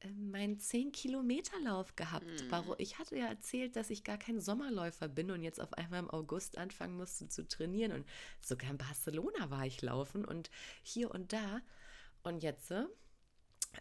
äh, 0.00 0.08
meinen 0.10 0.58
10-Kilometer-Lauf 0.58 1.96
gehabt. 1.96 2.44
Warum? 2.50 2.72
Hm. 2.72 2.76
Ich 2.78 2.98
hatte 2.98 3.16
ja 3.16 3.26
erzählt, 3.26 3.76
dass 3.76 3.90
ich 3.90 4.04
gar 4.04 4.18
kein 4.18 4.40
Sommerläufer 4.40 5.08
bin 5.08 5.30
und 5.30 5.42
jetzt 5.42 5.60
auf 5.60 5.72
einmal 5.74 6.00
im 6.00 6.10
August 6.10 6.58
anfangen 6.58 6.96
musste 6.96 7.28
zu 7.28 7.46
trainieren. 7.46 7.92
Und 7.92 8.06
sogar 8.40 8.70
in 8.70 8.78
Barcelona 8.78 9.50
war 9.50 9.66
ich 9.66 9.82
laufen 9.82 10.24
und 10.24 10.50
hier 10.82 11.10
und 11.10 11.32
da. 11.32 11.60
Und 12.22 12.42
jetzt 12.42 12.70
äh, 12.70 12.84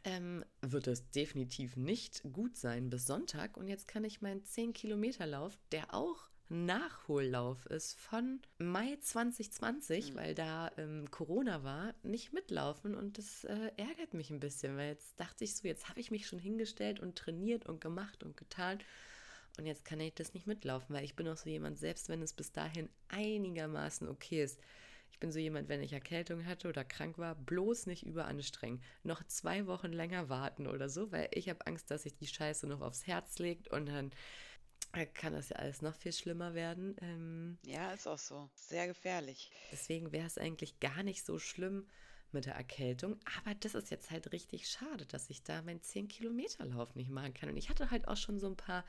ähm, 0.04 0.44
wird 0.62 0.88
es 0.88 1.10
definitiv 1.12 1.76
nicht 1.76 2.24
gut 2.32 2.58
sein 2.58 2.90
bis 2.90 3.06
Sonntag. 3.06 3.58
Und 3.58 3.68
jetzt 3.68 3.88
kann 3.88 4.04
ich 4.04 4.22
meinen 4.22 4.44
10-Kilometer-Lauf, 4.44 5.58
der 5.72 5.94
auch 5.94 6.30
Nachhollauf 6.54 7.66
ist 7.66 8.00
von 8.00 8.40
Mai 8.60 8.98
2020, 9.02 10.10
Hm. 10.10 10.16
weil 10.16 10.36
da 10.36 10.72
ähm, 10.78 11.10
Corona 11.10 11.64
war, 11.64 11.94
nicht 12.04 12.32
mitlaufen. 12.32 12.96
Und 12.96 13.18
das 13.18 13.44
äh, 13.44 13.72
ärgert 13.78 14.14
mich 14.14 14.30
ein 14.30 14.40
bisschen, 14.40 14.78
weil 14.78 14.90
jetzt 14.90 15.20
dachte 15.20 15.44
ich 15.44 15.56
so, 15.56 15.68
jetzt 15.68 15.90
habe 15.90 16.00
ich 16.00 16.12
mich 16.12 16.28
schon 16.28 16.40
hingestellt 16.40 17.00
und 17.00 17.18
trainiert 17.18 17.66
und 17.66 17.82
gemacht 17.82 18.24
und 18.24 18.38
getan. 18.38 18.80
Und 19.58 19.66
jetzt 19.66 19.84
kann 19.86 20.00
ich 20.00 20.14
das 20.14 20.34
nicht 20.34 20.48
mitlaufen, 20.48 20.96
weil 20.96 21.04
ich 21.04 21.16
bin 21.16 21.28
auch 21.28 21.38
so 21.38 21.50
jemand, 21.50 21.78
selbst 21.80 22.10
wenn 22.10 22.22
es 22.22 22.34
bis 22.34 22.52
dahin 22.52 22.90
einigermaßen 23.10 24.08
okay 24.08 24.44
ist. 24.44 24.60
Ich 25.12 25.20
bin 25.20 25.32
so 25.32 25.40
jemand, 25.40 25.70
wenn 25.70 25.84
ich 25.84 25.94
Erkältung 25.94 26.46
hatte 26.46 26.68
oder 26.68 26.84
krank 26.84 27.18
war, 27.20 27.36
bloß 27.36 27.86
nicht 27.86 28.04
überanstrengen. 28.04 28.82
Noch 29.04 29.24
zwei 29.28 29.68
Wochen 29.68 29.94
länger 29.94 30.28
warten 30.28 30.66
oder 30.68 30.90
so, 30.90 31.12
weil 31.12 31.30
ich 31.32 31.50
habe 31.50 31.66
Angst, 31.68 31.92
dass 31.92 32.04
sich 32.04 32.16
die 32.16 32.28
Scheiße 32.28 32.66
noch 32.68 32.82
aufs 32.82 33.06
Herz 33.06 33.38
legt 33.38 33.68
und 33.68 33.86
dann 33.88 34.12
kann 35.16 35.34
das 35.34 35.50
ja 35.50 35.56
alles 35.58 35.82
noch 35.82 35.96
viel 35.96 36.14
schlimmer 36.14 36.54
werden. 36.54 36.96
Ähm, 37.02 37.58
Ja, 37.66 37.92
ist 37.94 38.08
auch 38.08 38.18
so. 38.20 38.50
Sehr 38.56 38.88
gefährlich. 38.88 39.52
deswegen 39.72 40.12
wäre 40.12 40.28
es 40.28 40.38
eigentlich 40.38 40.80
gar 40.80 41.04
nicht 41.04 41.26
so 41.26 41.40
schlimm 41.40 41.88
mit 42.34 42.46
der 42.46 42.56
Erkältung. 42.56 43.18
Aber 43.40 43.56
das 43.56 43.76
ist 43.76 43.92
jetzt 43.92 44.12
halt 44.12 44.32
richtig 44.32 44.68
schade, 44.68 45.06
dass 45.06 45.30
ich 45.30 45.44
da 45.44 45.62
meinen 45.62 45.82
10-Kilometer-Lauf 45.82 46.96
nicht 46.96 47.10
machen 47.10 47.34
kann. 47.34 47.50
Und 47.50 47.58
ich 47.58 47.70
hatte 47.70 47.92
halt 47.92 48.08
auch 48.08 48.18
schon 48.18 48.40
so 48.40 48.48
ein 48.48 48.56
paar 48.58 48.84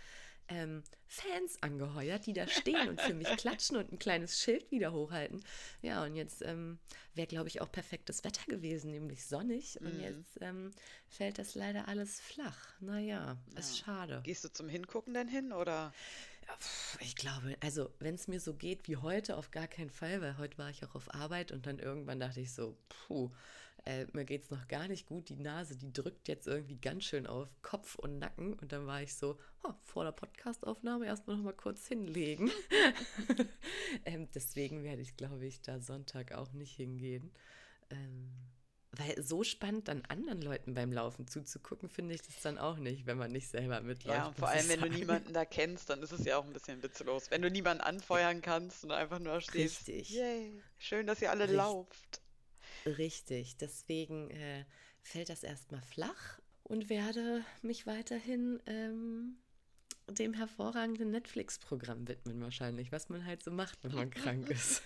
ähm, 0.48 0.82
Fans 1.06 1.56
angeheuert, 1.62 2.26
die 2.26 2.32
da 2.34 2.46
stehen 2.46 2.88
und 2.88 3.00
für 3.00 3.14
mich 3.14 3.28
klatschen 3.36 3.76
und 3.76 3.92
ein 3.92 3.98
kleines 3.98 4.38
Schild 4.38 4.70
wieder 4.70 4.92
hochhalten. 4.92 5.42
Ja, 5.80 6.04
und 6.04 6.14
jetzt 6.16 6.42
ähm, 6.42 6.78
wäre, 7.14 7.26
glaube 7.26 7.48
ich, 7.48 7.60
auch 7.60 7.70
perfektes 7.72 8.24
Wetter 8.24 8.44
gewesen, 8.46 8.90
nämlich 8.90 9.24
sonnig. 9.26 9.80
Und 9.80 9.94
Mhm. 9.94 10.00
jetzt 10.00 10.38
ähm, 10.40 10.70
fällt 11.08 11.38
das 11.38 11.54
leider 11.54 11.88
alles 11.88 12.20
flach. 12.20 12.58
Naja, 12.80 13.38
ist 13.56 13.78
Ja. 13.78 13.84
schade. 13.84 14.20
Gehst 14.24 14.44
du 14.44 14.52
zum 14.52 14.68
Hingucken 14.68 15.14
denn 15.14 15.28
hin 15.28 15.52
oder? 15.52 15.92
Ich 17.00 17.16
glaube, 17.16 17.56
also 17.60 17.90
wenn 17.98 18.14
es 18.14 18.28
mir 18.28 18.40
so 18.40 18.54
geht 18.54 18.88
wie 18.88 18.96
heute, 18.96 19.36
auf 19.36 19.50
gar 19.50 19.66
keinen 19.66 19.90
Fall, 19.90 20.20
weil 20.20 20.38
heute 20.38 20.58
war 20.58 20.70
ich 20.70 20.84
auch 20.84 20.94
auf 20.94 21.12
Arbeit 21.14 21.52
und 21.52 21.66
dann 21.66 21.78
irgendwann 21.78 22.20
dachte 22.20 22.40
ich 22.40 22.52
so, 22.52 22.76
puh, 22.88 23.30
äh, 23.84 24.06
mir 24.12 24.24
geht's 24.24 24.50
noch 24.50 24.66
gar 24.68 24.88
nicht 24.88 25.06
gut, 25.06 25.28
die 25.28 25.36
Nase, 25.36 25.76
die 25.76 25.92
drückt 25.92 26.28
jetzt 26.28 26.46
irgendwie 26.46 26.76
ganz 26.76 27.04
schön 27.04 27.26
auf 27.26 27.48
Kopf 27.62 27.96
und 27.96 28.18
Nacken 28.18 28.54
und 28.54 28.72
dann 28.72 28.86
war 28.86 29.02
ich 29.02 29.14
so, 29.14 29.38
oh, 29.62 29.74
vor 29.82 30.04
der 30.04 30.12
Podcastaufnahme 30.12 31.06
erstmal 31.06 31.36
noch 31.36 31.44
mal 31.44 31.52
kurz 31.52 31.86
hinlegen. 31.86 32.50
ähm, 34.04 34.28
deswegen 34.34 34.84
werde 34.84 35.02
ich, 35.02 35.16
glaube 35.16 35.44
ich, 35.44 35.60
da 35.60 35.80
Sonntag 35.80 36.32
auch 36.32 36.52
nicht 36.52 36.76
hingehen. 36.76 37.30
Ähm, 37.90 38.30
weil 38.96 39.22
so 39.22 39.42
spannend 39.44 39.88
dann 39.88 40.02
anderen 40.06 40.40
Leuten 40.42 40.74
beim 40.74 40.92
Laufen 40.92 41.26
zuzugucken, 41.26 41.88
finde 41.88 42.14
ich 42.14 42.22
das 42.22 42.40
dann 42.42 42.58
auch 42.58 42.76
nicht, 42.78 43.06
wenn 43.06 43.18
man 43.18 43.32
nicht 43.32 43.48
selber 43.48 43.74
Ja, 43.76 43.80
mitläuft, 43.80 44.26
und 44.28 44.38
vor 44.38 44.48
allem, 44.48 44.68
wenn 44.68 44.80
du 44.80 44.86
sagen. 44.86 44.94
niemanden 44.98 45.32
da 45.32 45.44
kennst, 45.44 45.90
dann 45.90 46.02
ist 46.02 46.12
es 46.12 46.24
ja 46.24 46.36
auch 46.38 46.44
ein 46.44 46.52
bisschen 46.52 46.82
witzlos. 46.82 47.30
Wenn 47.30 47.42
du 47.42 47.50
niemanden 47.50 47.82
anfeuern 47.82 48.40
kannst 48.42 48.84
und 48.84 48.92
einfach 48.92 49.18
nur 49.18 49.40
stehst, 49.40 49.86
Richtig. 49.88 50.10
yay, 50.10 50.62
schön, 50.78 51.06
dass 51.06 51.20
ihr 51.22 51.30
alle 51.30 51.44
Richt- 51.44 51.54
lauft. 51.54 52.20
Richtig, 52.86 53.56
deswegen 53.56 54.30
äh, 54.30 54.64
fällt 55.02 55.28
das 55.30 55.42
erstmal 55.42 55.80
flach 55.82 56.38
und 56.62 56.88
werde 56.90 57.44
mich 57.62 57.86
weiterhin 57.86 58.62
ähm, 58.66 59.36
dem 60.10 60.34
hervorragenden 60.34 61.10
Netflix-Programm 61.10 62.06
widmen, 62.08 62.40
wahrscheinlich, 62.42 62.92
was 62.92 63.08
man 63.08 63.24
halt 63.24 63.42
so 63.42 63.50
macht, 63.50 63.82
wenn 63.84 63.92
man 63.94 64.10
krank 64.10 64.50
ist. 64.50 64.82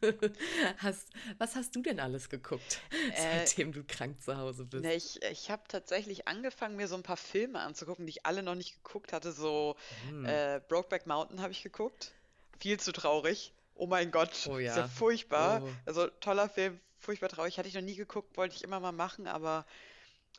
hast, 0.78 1.08
was 1.38 1.54
hast 1.56 1.74
du 1.74 1.82
denn 1.82 2.00
alles 2.00 2.28
geguckt, 2.28 2.80
Äh, 3.14 3.44
seitdem 3.46 3.72
du 3.72 3.84
krank 3.84 4.20
zu 4.22 4.36
Hause 4.36 4.64
bist? 4.64 4.84
Ne, 4.84 4.94
ich 4.94 5.22
ich 5.22 5.50
habe 5.50 5.62
tatsächlich 5.68 6.28
angefangen, 6.28 6.76
mir 6.76 6.88
so 6.88 6.94
ein 6.96 7.02
paar 7.02 7.16
Filme 7.16 7.60
anzugucken, 7.60 8.06
die 8.06 8.10
ich 8.10 8.26
alle 8.26 8.42
noch 8.42 8.54
nicht 8.54 8.82
geguckt 8.82 9.12
hatte. 9.12 9.32
So 9.32 9.76
Hm. 10.08 10.24
äh, 10.24 10.60
Brokeback 10.68 11.06
Mountain 11.06 11.40
habe 11.40 11.52
ich 11.52 11.62
geguckt. 11.62 12.12
Viel 12.60 12.78
zu 12.78 12.92
traurig. 12.92 13.52
Oh 13.74 13.86
mein 13.86 14.10
Gott, 14.10 14.30
Oh 14.48 14.58
ist 14.58 14.76
ja 14.76 14.78
ja. 14.78 14.88
furchtbar. 14.88 15.62
Oh. 15.64 15.68
Also 15.86 16.06
toller 16.20 16.48
Film, 16.48 16.78
furchtbar 16.98 17.28
traurig. 17.28 17.58
Hatte 17.58 17.68
ich 17.68 17.74
noch 17.74 17.80
nie 17.82 17.96
geguckt, 17.96 18.36
wollte 18.36 18.54
ich 18.54 18.62
immer 18.62 18.80
mal 18.80 18.92
machen, 18.92 19.26
aber 19.26 19.66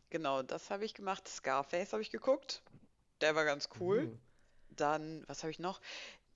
genau, 0.10 0.44
das 0.44 0.70
habe 0.70 0.86
ich 0.86 0.94
gemacht. 0.94 1.28
Scarface 1.28 1.92
habe 1.94 2.02
ich 2.02 2.12
geguckt. 2.12 2.62
Der 3.22 3.36
war 3.36 3.46
ganz 3.46 3.70
cool. 3.80 4.06
Uh. 4.06 4.18
Dann, 4.70 5.24
was 5.28 5.44
habe 5.44 5.52
ich 5.52 5.60
noch? 5.60 5.82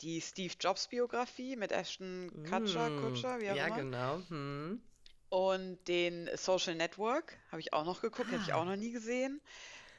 Die 0.02 0.22
Steve 0.22 0.54
Jobs 0.60 0.88
Biografie 0.88 1.56
mit 1.56 1.72
Ashton 1.72 2.32
Kutcher, 2.50 2.90
Mm, 2.90 3.02
Kutcher, 3.02 3.40
wie 3.40 3.52
auch 3.52 3.56
ja, 3.56 3.68
immer. 3.68 3.76
genau. 3.78 4.22
Hm. 4.30 4.82
Und 5.30 5.88
den 5.88 6.30
Social 6.38 6.76
Network 6.76 7.38
habe 7.52 7.60
ich 7.60 7.74
auch 7.74 7.84
noch 7.86 8.02
geguckt, 8.02 8.32
hätte 8.32 8.44
ich 8.44 8.54
auch 8.54 8.62
Ah. 8.62 8.66
noch 8.66 8.76
nie 8.78 8.92
gesehen. 8.92 9.42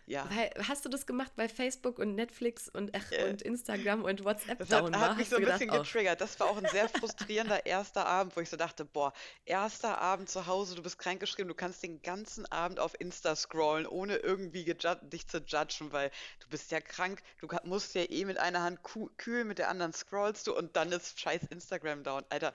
Ja, 0.08 0.26
Weil, 0.30 0.50
hast 0.66 0.86
du 0.86 0.88
das 0.88 1.04
gemacht, 1.06 1.32
weil 1.36 1.50
Facebook 1.50 1.98
und 1.98 2.14
Netflix 2.14 2.68
und, 2.70 2.94
ach, 2.96 3.12
Äh, 3.12 3.28
und 3.28 3.42
Instagram 3.42 4.04
und 4.04 4.24
WhatsApp 4.24 4.58
das 4.58 4.70
hat, 4.72 4.84
down 4.84 4.98
hat 4.98 5.10
war? 5.10 5.14
mich 5.16 5.26
Hast 5.26 5.30
so 5.30 5.36
ein 5.36 5.42
gedacht, 5.42 5.58
bisschen 5.58 5.70
oh, 5.70 5.82
getriggert. 5.82 6.20
Das 6.22 6.40
war 6.40 6.48
auch 6.48 6.56
ein 6.56 6.66
sehr 6.66 6.88
frustrierender 6.88 7.66
erster 7.66 8.06
Abend, 8.06 8.34
wo 8.34 8.40
ich 8.40 8.48
so 8.48 8.56
dachte, 8.56 8.86
boah, 8.86 9.12
erster 9.44 9.98
Abend 9.98 10.30
zu 10.30 10.46
Hause, 10.46 10.76
du 10.76 10.82
bist 10.82 10.98
krankgeschrieben, 10.98 11.48
du 11.48 11.54
kannst 11.54 11.82
den 11.82 12.00
ganzen 12.00 12.46
Abend 12.50 12.80
auf 12.80 12.98
Insta 12.98 13.36
scrollen, 13.36 13.86
ohne 13.86 14.16
irgendwie 14.16 14.64
dich 14.64 15.28
zu 15.28 15.38
judgen, 15.46 15.92
weil 15.92 16.10
du 16.40 16.48
bist 16.48 16.70
ja 16.70 16.80
krank, 16.80 17.22
du 17.40 17.48
musst 17.64 17.94
ja 17.94 18.04
eh 18.08 18.24
mit 18.24 18.38
einer 18.38 18.62
Hand 18.62 18.80
kühlen, 19.18 19.46
mit 19.46 19.58
der 19.58 19.68
anderen 19.68 19.92
scrollst 19.92 20.46
du 20.46 20.56
und 20.56 20.74
dann 20.76 20.90
ist 20.90 21.20
scheiß 21.20 21.42
Instagram 21.50 22.02
down. 22.02 22.24
Alter, 22.30 22.54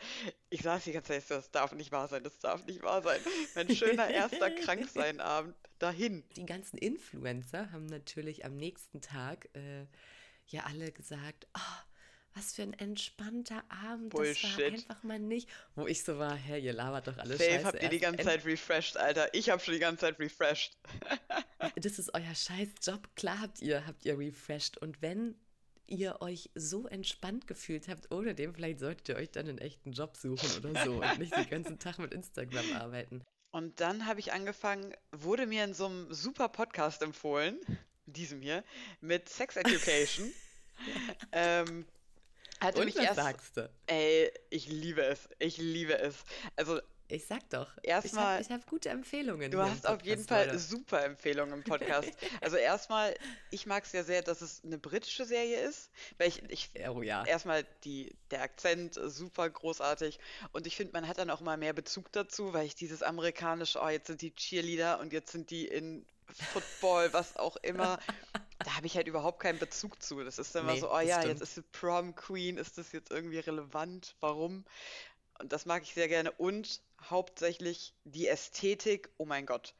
ich 0.50 0.64
saß 0.64 0.86
die 0.86 0.94
ganze 0.94 1.14
Zeit, 1.14 1.30
das 1.30 1.52
darf 1.52 1.72
nicht 1.74 1.92
wahr 1.92 2.08
sein, 2.08 2.24
das 2.24 2.40
darf 2.40 2.66
nicht 2.66 2.82
wahr 2.82 3.04
sein. 3.04 3.20
Mein 3.54 3.70
schöner 3.70 4.08
erster 4.10 4.50
Kranksein-Abend 4.56 5.56
dahin. 5.84 6.24
die 6.36 6.46
ganzen 6.46 6.78
Influencer 6.78 7.72
haben 7.72 7.86
natürlich 7.86 8.46
am 8.46 8.56
nächsten 8.56 9.02
Tag 9.02 9.50
äh, 9.54 9.86
ja 10.48 10.64
alle 10.64 10.92
gesagt, 10.92 11.48
oh, 11.56 11.60
was 12.36 12.54
für 12.56 12.64
ein 12.64 12.74
entspannter 12.74 13.64
Abend, 13.70 14.14
das 14.14 14.20
war 14.20 14.26
Bullshit. 14.26 14.74
einfach 14.74 15.04
mal 15.04 15.20
nicht. 15.20 15.48
Wo 15.76 15.86
ich 15.86 16.04
so 16.04 16.18
war, 16.18 16.36
hä, 16.36 16.60
ihr 16.60 16.74
labert 16.74 17.08
doch 17.08 17.18
alle 17.18 17.38
Safe 17.38 17.50
Scheiße. 17.52 17.66
habt 17.66 17.84
ihr 17.84 17.90
die 17.90 18.00
ganze 18.00 18.24
Zeit 18.24 18.46
refreshed, 18.46 18.98
Alter. 18.98 19.32
Ich 19.34 19.50
hab 19.50 19.62
schon 19.62 19.76
die 19.76 19.80
ganze 19.80 20.02
Zeit 20.02 20.20
refreshed. 20.20 20.78
Das 21.78 21.98
ist 21.98 22.14
euer 22.14 22.36
Scheißjob. 22.36 23.16
Klar 23.16 23.40
habt 23.40 23.62
ihr, 23.62 23.88
habt 23.88 24.04
ihr 24.04 24.20
refreshed. 24.20 24.78
Und 24.80 25.02
wenn 25.02 25.36
ihr 25.88 26.22
euch 26.22 26.50
so 26.56 26.88
entspannt 26.88 27.48
gefühlt 27.48 27.88
habt 27.88 28.12
ohne 28.12 28.36
dem, 28.36 28.54
vielleicht 28.54 28.80
solltet 28.80 29.08
ihr 29.08 29.16
euch 29.16 29.32
dann 29.32 29.48
einen 29.48 29.60
echten 29.60 29.94
Job 29.94 30.18
suchen 30.18 30.50
oder 30.58 30.84
so 30.84 31.02
und 31.02 31.20
nicht 31.20 31.34
den 31.36 31.50
ganzen 31.50 31.80
Tag 31.80 32.00
mit 32.00 32.14
Instagram 32.14 32.74
arbeiten. 32.74 33.24
Und 33.54 33.80
dann 33.82 34.08
habe 34.08 34.20
ich 34.20 34.34
angefangen, 34.34 34.96
wurde 35.12 35.46
mir 35.46 35.64
in 35.64 35.76
so 35.76 35.86
einem 35.86 36.12
super 36.12 36.50
Podcast 36.50 37.04
empfohlen, 37.04 37.60
diesem 38.08 38.42
hier, 38.42 38.64
mit 39.00 39.30
Sex 39.30 39.56
Education. 39.58 40.34
ähm, 41.32 41.86
hatte 42.60 42.80
Und 42.80 42.86
mich 42.86 42.98
erst, 42.98 43.16
sagst 43.16 43.58
du? 43.58 43.70
ey, 43.86 44.32
ich 44.50 44.68
liebe 44.68 45.04
es, 45.04 45.30
ich 45.38 45.58
liebe 45.58 45.96
es. 46.00 46.24
Also 46.56 46.82
Ich 47.14 47.28
sag 47.28 47.48
doch, 47.52 47.72
Erstmal- 47.84 48.42
ich 48.42 48.50
habe 48.50 48.62
hab 48.64 48.68
gute 48.70 48.90
Empfehlungen. 48.90 49.52
du 49.52 49.62
hast 49.62 49.86
auf 49.86 50.02
jeden 50.04 50.24
Fall 50.26 50.48
Leute. 50.48 50.58
super 50.58 51.04
Empfehlungen 51.06 51.54
im 51.54 51.64
Podcast. 51.64 52.10
Also 52.42 52.58
erstmal, 52.58 53.14
ich 53.52 53.68
mag 53.68 53.84
es 53.84 53.92
ja 53.92 54.04
sehr, 54.04 54.24
dass 54.24 54.42
es 54.42 54.64
eine 54.64 54.80
britische 54.80 55.24
Serie 55.26 55.60
ist, 55.62 55.92
weil 56.18 56.30
ich, 56.30 56.42
ich 56.50 56.72
Oh 56.90 57.04
ja. 57.04 57.24
erstmal 57.24 57.66
die, 57.84 58.16
der 58.32 58.42
Akzent 58.42 58.96
super 58.96 59.48
großartig 59.48 60.18
und 60.54 60.66
ich 60.66 60.76
finde, 60.76 60.94
man 60.94 61.08
hat 61.08 61.20
dann 61.20 61.30
auch 61.30 61.42
mal 61.42 61.56
mehr 61.58 61.74
Bezug 61.74 62.12
dazu, 62.12 62.52
weil 62.54 62.66
ich 62.66 62.74
dieses 62.74 63.04
amerikanische, 63.04 63.80
oh, 63.80 63.90
jetzt 63.90 64.08
sind 64.08 64.22
die 64.24 64.34
Cheerleader 64.34 65.00
und 65.00 65.14
jetzt 65.14 65.32
sind 65.32 65.52
die 65.52 65.68
in 65.68 66.06
Football, 66.52 67.14
was 67.14 67.38
auch 67.38 67.58
immer, 67.58 68.00
da 68.66 68.76
habe 68.76 68.88
ich 68.88 68.96
halt 68.96 69.08
überhaupt 69.08 69.40
keinen 69.40 69.60
Bezug 69.60 70.02
zu. 70.02 70.24
Das 70.24 70.40
ist 70.40 70.56
dann 70.56 70.64
immer 70.64 70.74
Nee, 70.74 70.80
so, 70.80 70.92
oh 70.92 71.00
ja, 71.00 71.18
stimmt. 71.18 71.34
jetzt 71.34 71.42
ist 71.42 71.56
sie 71.56 71.62
Prom 71.74 72.16
Queen, 72.16 72.58
ist 72.58 72.78
das 72.80 72.92
jetzt 72.92 73.12
irgendwie 73.12 73.40
relevant? 73.40 74.16
Warum? 74.20 74.66
Und 75.44 75.52
das 75.52 75.66
mag 75.66 75.84
ich 75.84 75.94
sehr 75.94 76.08
gerne 76.08 76.32
und 76.32 76.80
hauptsächlich 77.02 77.94
die 78.06 78.30
Ästhetik, 78.30 79.10
oh 79.18 79.26
mein 79.26 79.46
Gott. 79.46 79.74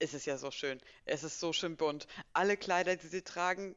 Es 0.00 0.14
ist 0.14 0.26
ja 0.26 0.36
so 0.36 0.50
schön. 0.50 0.80
Es 1.04 1.22
ist 1.22 1.38
so 1.38 1.52
schön 1.52 1.76
bunt. 1.76 2.08
Alle 2.32 2.56
Kleider, 2.56 2.96
die 2.96 3.06
sie 3.06 3.22
tragen, 3.22 3.76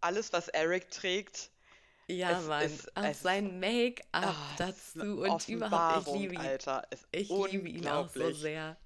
alles, 0.00 0.32
was 0.32 0.48
Eric 0.48 0.90
trägt, 0.90 1.50
Ja, 2.08 2.40
es 2.40 2.46
Mann, 2.48 2.64
ist- 2.66 2.96
auch 2.96 3.04
es- 3.04 3.22
sein 3.22 3.60
Make-up 3.60 4.34
es 4.58 4.96
eine 4.96 5.06
dazu 5.14 5.20
und 5.22 5.48
überhaupt, 5.48 6.08
ich 6.08 6.12
liebe 6.14 6.34
ihn. 6.34 6.40
Alter. 6.40 6.88
Ist 6.90 7.06
Ich 7.12 7.28
liebe 7.28 7.68
ihn 7.68 7.86
auch 7.86 8.08
so 8.08 8.32
sehr. 8.32 8.76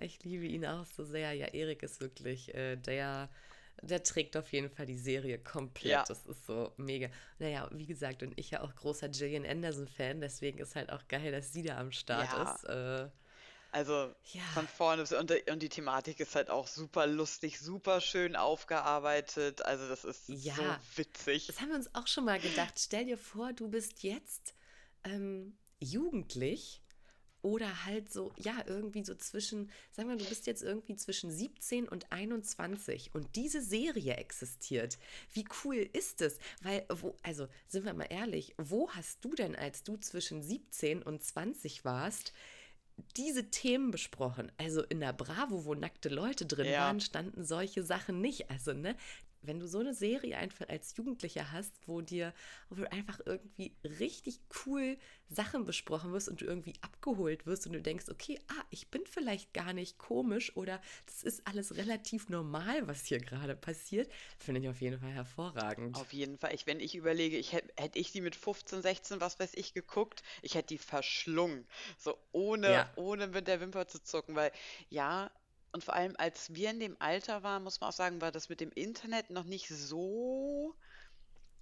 Ich 0.00 0.24
liebe 0.24 0.46
ihn 0.46 0.66
auch 0.66 0.84
so 0.84 1.04
sehr. 1.04 1.32
Ja, 1.32 1.46
Erik 1.46 1.84
ist 1.84 2.00
wirklich, 2.00 2.52
äh, 2.54 2.74
der, 2.74 3.28
der 3.82 4.02
trägt 4.02 4.36
auf 4.36 4.52
jeden 4.52 4.70
Fall 4.70 4.86
die 4.86 4.98
Serie 4.98 5.38
komplett. 5.38 5.90
Ja. 5.92 6.04
Das 6.06 6.26
ist 6.26 6.46
so 6.46 6.72
mega. 6.76 7.08
Naja, 7.38 7.68
wie 7.72 7.86
gesagt, 7.86 8.22
und 8.22 8.38
ich 8.38 8.50
ja 8.50 8.62
auch 8.62 8.74
großer 8.74 9.08
Gillian 9.08 9.46
Anderson-Fan, 9.46 10.20
deswegen 10.20 10.58
ist 10.58 10.74
halt 10.76 10.90
auch 10.90 11.06
geil, 11.08 11.32
dass 11.32 11.52
sie 11.52 11.62
da 11.62 11.78
am 11.78 11.92
Start 11.92 12.28
Ja. 12.32 12.54
ist. 12.54 12.64
Äh, 12.64 13.08
Also 13.70 14.14
ja, 14.32 14.40
von 14.54 14.66
vorne 14.66 15.02
bis 15.02 15.12
und, 15.12 15.28
die- 15.28 15.50
und 15.52 15.62
die 15.62 15.68
Thematik 15.68 16.20
ist 16.20 16.34
halt 16.34 16.48
auch 16.48 16.66
super 16.66 17.06
lustig, 17.06 17.60
super 17.60 18.00
schön 18.00 18.34
aufgearbeitet. 18.34 19.62
Also 19.62 19.86
das 19.88 20.04
ist 20.04 20.26
so 20.26 20.32
Ja. 20.32 20.80
witzig. 20.96 21.46
das 21.48 21.60
haben 21.60 21.68
wir 21.68 21.76
uns 21.76 21.94
auch 21.94 22.06
schon 22.06 22.24
mal 22.24 22.40
gedacht. 22.40 22.74
Stell 22.78 23.04
dir 23.04 23.18
vor, 23.18 23.52
du 23.52 23.68
bist 23.68 24.02
jetzt 24.02 24.54
ähm, 25.04 25.58
jugendlich 25.80 26.82
oder 27.42 27.84
halt 27.84 28.12
so, 28.12 28.32
ja, 28.36 28.64
irgendwie 28.66 29.04
so 29.04 29.14
zwischen, 29.14 29.70
sagen 29.92 30.08
wir, 30.08 30.16
du 30.16 30.24
bist 30.24 30.46
jetzt 30.46 30.62
irgendwie 30.62 30.96
zwischen 30.96 31.30
17 31.30 31.88
und 31.88 32.10
21 32.10 33.14
und 33.14 33.36
diese 33.36 33.62
Serie 33.62 34.14
existiert. 34.14 34.98
Wie 35.32 35.44
cool 35.64 35.76
ist 35.92 36.20
es? 36.20 36.38
Weil, 36.62 36.84
wo, 36.88 37.16
also 37.22 37.48
sind 37.68 37.84
wir 37.84 37.94
mal 37.94 38.08
ehrlich, 38.10 38.54
wo 38.58 38.90
hast 38.90 39.24
du 39.24 39.34
denn, 39.34 39.54
als 39.56 39.82
du 39.82 39.96
zwischen 39.96 40.42
17 40.42 41.02
und 41.02 41.22
20 41.22 41.84
warst, 41.84 42.32
diese 43.16 43.50
Themen 43.50 43.90
besprochen? 43.90 44.50
Also 44.56 44.82
in 44.82 45.00
der 45.00 45.12
Bravo, 45.12 45.64
wo 45.64 45.74
nackte 45.74 46.08
Leute 46.08 46.46
drin 46.46 46.66
Ja. 46.66 46.80
waren, 46.80 47.00
standen 47.00 47.44
solche 47.44 47.84
Sachen 47.84 48.20
nicht. 48.20 48.50
Also, 48.50 48.72
ne? 48.72 48.96
Wenn 49.42 49.60
du 49.60 49.68
so 49.68 49.78
eine 49.78 49.94
Serie 49.94 50.36
einfach 50.36 50.68
als 50.68 50.96
Jugendlicher 50.96 51.52
hast, 51.52 51.74
wo 51.86 52.00
dir 52.00 52.32
wo 52.68 52.76
du 52.76 52.90
einfach 52.92 53.20
irgendwie 53.24 53.72
richtig 53.84 54.40
cool 54.66 54.98
Sachen 55.28 55.64
besprochen 55.64 56.12
wirst 56.12 56.28
und 56.28 56.40
du 56.40 56.44
irgendwie 56.44 56.74
abgeholt 56.80 57.46
wirst 57.46 57.66
und 57.66 57.72
du 57.72 57.80
denkst, 57.82 58.06
okay, 58.10 58.38
ah, 58.48 58.64
ich 58.70 58.88
bin 58.88 59.02
vielleicht 59.06 59.52
gar 59.54 59.72
nicht 59.72 59.98
komisch 59.98 60.56
oder 60.56 60.80
das 61.06 61.22
ist 61.22 61.46
alles 61.46 61.76
relativ 61.76 62.28
normal, 62.28 62.86
was 62.88 63.04
hier 63.04 63.18
gerade 63.18 63.56
passiert, 63.56 64.10
finde 64.38 64.60
ich 64.60 64.68
auf 64.68 64.80
jeden 64.80 64.98
Fall 64.98 65.10
hervorragend. 65.12 65.96
Auf 65.96 66.12
jeden 66.12 66.38
Fall. 66.38 66.54
Ich, 66.54 66.66
wenn 66.66 66.80
ich 66.80 66.94
überlege, 66.94 67.36
ich 67.36 67.52
hätte 67.52 67.72
hätt 67.76 67.96
ich 67.96 68.12
die 68.12 68.20
mit 68.20 68.36
15, 68.36 68.82
16, 68.82 69.20
was 69.20 69.38
weiß 69.38 69.52
ich, 69.54 69.74
geguckt, 69.74 70.22
ich 70.42 70.54
hätte 70.54 70.68
die 70.68 70.78
verschlungen. 70.78 71.66
So 71.98 72.16
ohne, 72.32 72.72
Ja. 72.72 72.92
ohne 72.96 73.26
mit 73.28 73.46
der 73.48 73.60
Wimper 73.60 73.86
zu 73.88 74.02
zucken, 74.02 74.34
weil 74.34 74.52
ja, 74.88 75.30
und 75.72 75.84
vor 75.84 75.94
allem 75.94 76.14
als 76.18 76.54
wir 76.54 76.70
in 76.70 76.80
dem 76.80 76.96
Alter 76.98 77.42
waren, 77.42 77.62
muss 77.62 77.80
man 77.80 77.90
auch 77.90 77.94
sagen, 77.94 78.20
war 78.20 78.32
das 78.32 78.48
mit 78.48 78.60
dem 78.60 78.70
Internet 78.72 79.30
noch 79.30 79.44
nicht 79.44 79.68
so 79.68 80.74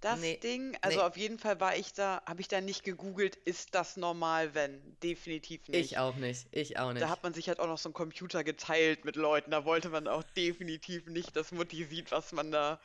das 0.01 0.19
Nee, 0.19 0.37
Ding. 0.37 0.77
Also 0.81 0.99
nee. 0.99 1.03
auf 1.03 1.17
jeden 1.17 1.39
Fall 1.39 1.59
war 1.59 1.75
ich 1.75 1.93
da, 1.93 2.21
habe 2.25 2.41
ich 2.41 2.47
da 2.47 2.61
nicht 2.61 2.83
gegoogelt, 2.83 3.35
ist 3.35 3.73
das 3.73 3.97
normal, 3.97 4.53
wenn? 4.53 4.97
Definitiv 5.01 5.67
nicht. 5.67 5.91
Ich 5.91 5.97
auch 5.97 6.15
nicht, 6.15 6.47
ich 6.51 6.77
auch 6.77 6.93
nicht. 6.93 7.01
Da 7.01 7.09
hat 7.09 7.23
man 7.23 7.33
sich 7.33 7.47
halt 7.47 7.59
auch 7.59 7.67
noch 7.67 7.79
so 7.79 7.89
einen 7.89 7.93
Computer 7.93 8.43
geteilt 8.43 9.05
mit 9.05 9.15
Leuten. 9.15 9.51
Da 9.51 9.65
wollte 9.65 9.89
man 9.89 10.07
auch 10.07 10.23
definitiv 10.35 11.07
nicht, 11.07 11.35
dass 11.35 11.51
Mutti 11.51 11.83
sieht, 11.85 12.11
was 12.11 12.31
man 12.31 12.51
da, 12.51 12.79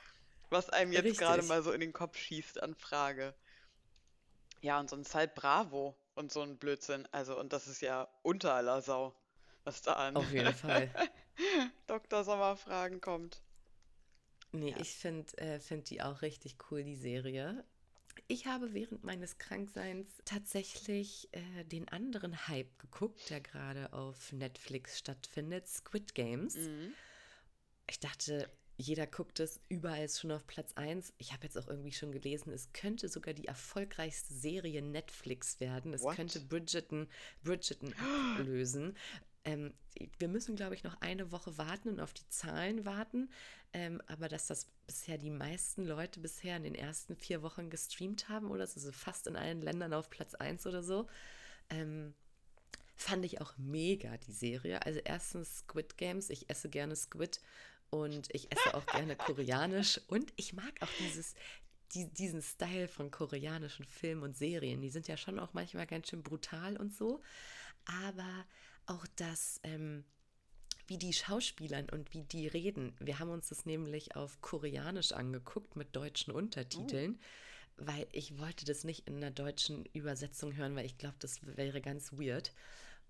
was 0.49 0.71
einem 0.71 0.93
jetzt 0.93 1.19
gerade 1.19 1.43
mal 1.43 1.63
so 1.63 1.73
in 1.73 1.81
den 1.81 1.93
Kopf 1.93 2.17
schießt 2.17 2.63
an 2.63 2.75
Frage. 2.75 3.35
Ja, 4.63 4.81
und 4.81 4.89
sonst 4.89 5.15
halt 5.15 5.35
Bravo 5.35 5.95
und 6.15 6.33
so 6.33 6.41
ein 6.41 6.57
Blödsinn. 6.57 7.07
Also, 7.13 7.39
und 7.39 7.53
das 7.53 7.67
ist 7.67 7.83
ja 7.83 8.09
unter 8.23 8.55
aller 8.55 8.81
Sau, 8.81 9.15
was 9.65 9.83
da 9.83 9.95
an 9.95 10.17
Auf 10.17 10.33
jeden 10.33 10.55
Fall. 10.55 10.91
Dr. 11.87 12.25
Sommerfragen 12.25 13.01
kommt. 13.01 13.43
Nee, 14.53 14.71
Ja. 14.71 14.81
ich 14.81 14.91
finde 14.97 15.37
äh, 15.39 15.61
find 15.61 15.89
die 15.91 16.03
auch 16.03 16.23
richtig 16.23 16.57
cool, 16.71 16.85
die 16.85 16.97
Serie. 16.97 17.65
Ich 18.29 18.47
habe 18.47 18.75
während 18.75 19.05
meines 19.05 19.39
Krankseins 19.39 20.21
tatsächlich 20.27 21.29
äh, 21.33 21.65
den 21.65 21.89
anderen 21.89 22.47
Hype 22.49 22.79
geguckt, 22.79 23.31
der 23.31 23.41
gerade 23.41 23.93
auf 23.95 24.33
Netflix 24.33 24.99
stattfindet, 24.99 25.67
Squid 25.67 26.15
Games. 26.15 26.57
Mhm. 26.57 26.93
Ich 27.89 28.01
dachte, 28.01 28.51
jeder 28.77 29.07
guckt 29.07 29.41
es, 29.41 29.61
überall 29.69 30.05
ist 30.05 30.21
schon 30.21 30.31
auf 30.33 30.47
Platz 30.47 30.73
1. 30.75 31.15
Ich 31.17 31.33
habe 31.33 31.45
jetzt 31.45 31.57
auch 31.57 31.69
irgendwie 31.69 31.93
schon 31.93 32.13
gelesen, 32.13 32.53
es 32.53 32.73
könnte 32.75 33.09
sogar 33.09 33.33
die 33.33 33.47
erfolgreichste 33.47 34.35
Serie 34.35 34.83
Netflix 34.83 35.59
werden. 35.61 35.95
Es 35.95 36.03
What? 36.03 36.17
könnte 36.17 36.41
Bridgerton, 36.41 37.09
Bridgerton 37.43 37.95
ablösen. 38.39 38.97
Ähm, 39.45 39.75
wir 40.19 40.29
müssen, 40.29 40.57
glaube 40.57 40.75
ich, 40.75 40.85
noch 40.85 41.01
eine 41.01 41.33
Woche 41.33 41.59
warten 41.59 41.89
und 41.89 42.01
auf 42.01 42.15
die 42.15 42.29
Zahlen 42.29 42.85
warten. 42.85 43.31
Ähm, 43.73 44.01
aber 44.07 44.29
dass 44.29 44.47
das 44.47 44.67
bisher 44.87 45.19
die 45.19 45.31
meisten 45.31 45.85
Leute 45.85 46.21
bisher 46.21 46.57
in 46.57 46.65
den 46.65 46.75
ersten 46.75 47.17
vier 47.17 47.43
Wochen 47.43 47.71
gestreamt 47.71 48.29
haben, 48.29 48.51
oder 48.51 48.65
ist 48.65 48.75
so 48.75 48.93
fast 48.93 49.27
in 49.27 49.37
allen 49.37 49.63
Ländern 49.63 49.95
auf 49.95 50.11
Platz 50.11 50.35
1 50.35 50.67
oder 50.67 50.83
so. 50.83 51.09
Ähm, 51.71 52.15
fand 52.95 53.25
ich 53.25 53.41
auch 53.41 53.55
mega, 53.57 54.17
die 54.19 54.33
Serie. 54.33 54.85
Also 54.85 55.01
erstens 55.05 55.59
Squid 55.59 55.97
Games, 55.97 56.31
ich 56.31 56.51
esse 56.51 56.69
gerne 56.69 56.97
Squid 56.97 57.41
und 57.91 58.29
ich 58.33 58.51
esse 58.53 58.75
auch 58.75 58.87
gerne 58.87 59.17
koreanisch 59.17 60.01
und 60.09 60.33
ich 60.37 60.53
mag 60.53 60.73
auch 60.81 60.91
dieses, 60.99 61.35
die, 61.95 62.09
diesen 62.13 62.43
Style 62.43 62.89
von 62.89 63.11
koreanischen 63.11 63.85
Filmen 63.85 64.23
und 64.23 64.37
Serien. 64.37 64.81
Die 64.81 64.91
sind 64.91 65.09
ja 65.09 65.17
schon 65.17 65.39
auch 65.39 65.53
manchmal 65.53 65.87
ganz 65.87 66.09
schön 66.09 66.23
brutal 66.23 66.77
und 66.77 66.95
so, 66.95 67.23
aber 67.85 68.47
auch 68.93 69.07
das, 69.17 69.61
ähm, 69.65 70.05
wie 70.87 70.99
die 70.99 71.13
Schauspielern 71.13 71.89
und 71.91 72.13
wie 72.13 72.23
die 72.23 72.47
reden. 72.47 72.95
Wir 73.01 73.19
haben 73.19 73.31
uns 73.31 73.49
das 73.49 73.67
nämlich 73.67 74.17
auf 74.17 74.41
Koreanisch 74.41 75.13
angeguckt 75.13 75.77
mit 75.77 75.95
deutschen 75.97 76.33
Untertiteln, 76.33 77.19
oh. 77.19 77.87
weil 77.87 78.07
ich 78.13 78.39
wollte 78.39 78.65
das 78.65 78.85
nicht 78.85 79.09
in 79.09 79.17
einer 79.17 79.31
deutschen 79.31 79.85
Übersetzung 79.87 80.55
hören, 80.57 80.77
weil 80.77 80.87
ich 80.87 80.99
glaube, 80.99 81.17
das 81.19 81.41
wäre 81.57 81.81
ganz 81.81 82.13
weird. 82.13 82.53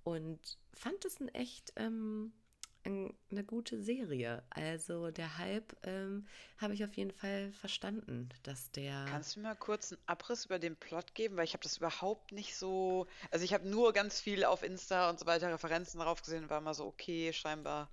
Und 0.05 0.59
fand 0.75 1.05
es 1.05 1.21
ein 1.21 1.29
echt 1.29 1.73
ähm, 1.77 2.33
eine 2.85 3.45
gute 3.45 3.81
Serie. 3.81 4.43
Also 4.51 5.11
der 5.11 5.39
Hype 5.39 5.75
ähm, 5.85 6.27
habe 6.59 6.75
ich 6.75 6.85
auf 6.85 6.95
jeden 6.95 7.13
Fall 7.13 7.53
verstanden, 7.53 8.29
dass 8.43 8.71
der. 8.73 9.07
Kannst 9.09 9.37
du 9.37 9.41
mir 9.41 9.49
mal 9.49 9.55
kurz 9.55 9.93
einen 9.93 10.01
Abriss 10.07 10.47
über 10.47 10.59
den 10.59 10.77
Plot 10.77 11.15
geben? 11.15 11.37
Weil 11.37 11.45
ich 11.45 11.53
habe 11.55 11.63
das 11.63 11.77
überhaupt 11.77 12.33
nicht 12.33 12.57
so. 12.57 13.07
Also 13.31 13.45
ich 13.45 13.55
habe 13.55 13.69
nur 13.69 13.93
ganz 13.93 14.21
viel 14.21 14.45
auf 14.45 14.63
Insta 14.63 15.11
und 15.11 15.19
so 15.19 15.27
weiter 15.27 15.53
Referenzen 15.53 15.99
darauf 15.99 16.23
gesehen 16.23 16.45
und 16.45 16.51
war 16.51 16.61
mal 16.61 16.75
so, 16.75 16.87
okay, 16.87 17.33
scheinbar 17.33 17.91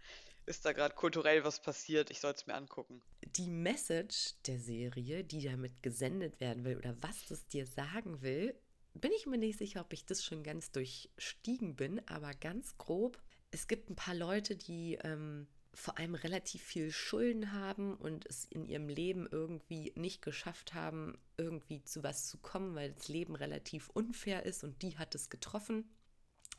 ist 0.49 0.65
da 0.65 0.73
gerade 0.73 0.95
kulturell 0.95 1.43
was 1.43 1.61
passiert, 1.61 2.09
ich 2.09 2.19
soll 2.19 2.33
es 2.33 2.47
mir 2.47 2.55
angucken. 2.55 3.01
Die 3.35 3.47
Message 3.47 4.33
der 4.47 4.57
Serie, 4.57 5.23
die 5.23 5.43
damit 5.43 5.83
gesendet 5.83 6.39
werden 6.39 6.63
will 6.63 6.77
oder 6.77 6.95
was 7.01 7.25
das 7.27 7.47
dir 7.47 7.67
sagen 7.67 8.23
will, 8.23 8.55
bin 8.95 9.11
ich 9.15 9.27
mir 9.27 9.37
nicht 9.37 9.59
sicher, 9.59 9.81
ob 9.81 9.93
ich 9.93 10.05
das 10.05 10.23
schon 10.23 10.43
ganz 10.43 10.71
durchstiegen 10.71 11.75
bin, 11.75 12.01
aber 12.07 12.33
ganz 12.33 12.77
grob 12.79 13.21
es 13.51 13.67
gibt 13.67 13.89
ein 13.89 13.95
paar 13.95 14.15
Leute, 14.15 14.55
die 14.55 14.97
ähm, 15.03 15.47
vor 15.73 15.97
allem 15.97 16.15
relativ 16.15 16.63
viel 16.63 16.91
Schulden 16.91 17.53
haben 17.53 17.95
und 17.95 18.25
es 18.25 18.45
in 18.45 18.65
ihrem 18.65 18.89
Leben 18.89 19.27
irgendwie 19.31 19.93
nicht 19.95 20.21
geschafft 20.21 20.73
haben, 20.73 21.17
irgendwie 21.37 21.83
zu 21.83 22.03
was 22.03 22.27
zu 22.27 22.37
kommen, 22.37 22.75
weil 22.75 22.91
das 22.91 23.07
Leben 23.07 23.35
relativ 23.35 23.89
unfair 23.89 24.45
ist 24.45 24.63
und 24.63 24.81
die 24.81 24.97
hat 24.97 25.15
es 25.15 25.29
getroffen. 25.29 25.85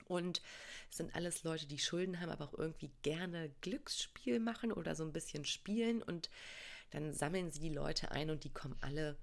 Und 0.06 0.42
es 0.90 0.96
sind 0.96 1.14
alles 1.14 1.44
Leute, 1.44 1.66
die 1.66 1.78
Schulden 1.78 2.20
haben, 2.20 2.30
aber 2.30 2.46
auch 2.46 2.58
irgendwie 2.58 2.90
gerne 3.02 3.50
Glücksspiel 3.60 4.40
machen 4.40 4.72
oder 4.72 4.96
so 4.96 5.04
ein 5.04 5.12
bisschen 5.12 5.44
spielen. 5.44 6.02
Und 6.02 6.30
dann 6.90 7.12
sammeln 7.12 7.52
sie 7.52 7.60
die 7.60 7.74
Leute 7.74 8.10
ein 8.10 8.30
und 8.30 8.42
die 8.42 8.52
kommen 8.52 8.76
alle 8.80 9.16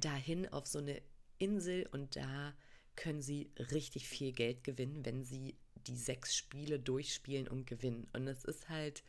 dahin 0.00 0.48
auf 0.48 0.66
so 0.66 0.80
eine 0.80 1.00
Insel 1.38 1.86
und 1.92 2.16
da 2.16 2.54
können 2.96 3.22
sie 3.22 3.52
richtig 3.70 4.08
viel 4.08 4.32
Geld 4.32 4.64
gewinnen, 4.64 5.04
wenn 5.04 5.22
sie 5.22 5.56
die 5.88 5.96
sechs 5.96 6.36
Spiele 6.36 6.78
durchspielen 6.78 7.48
und 7.48 7.66
gewinnen. 7.66 8.06
Und 8.12 8.28
es 8.28 8.44
ist 8.44 8.68
halt 8.68 9.02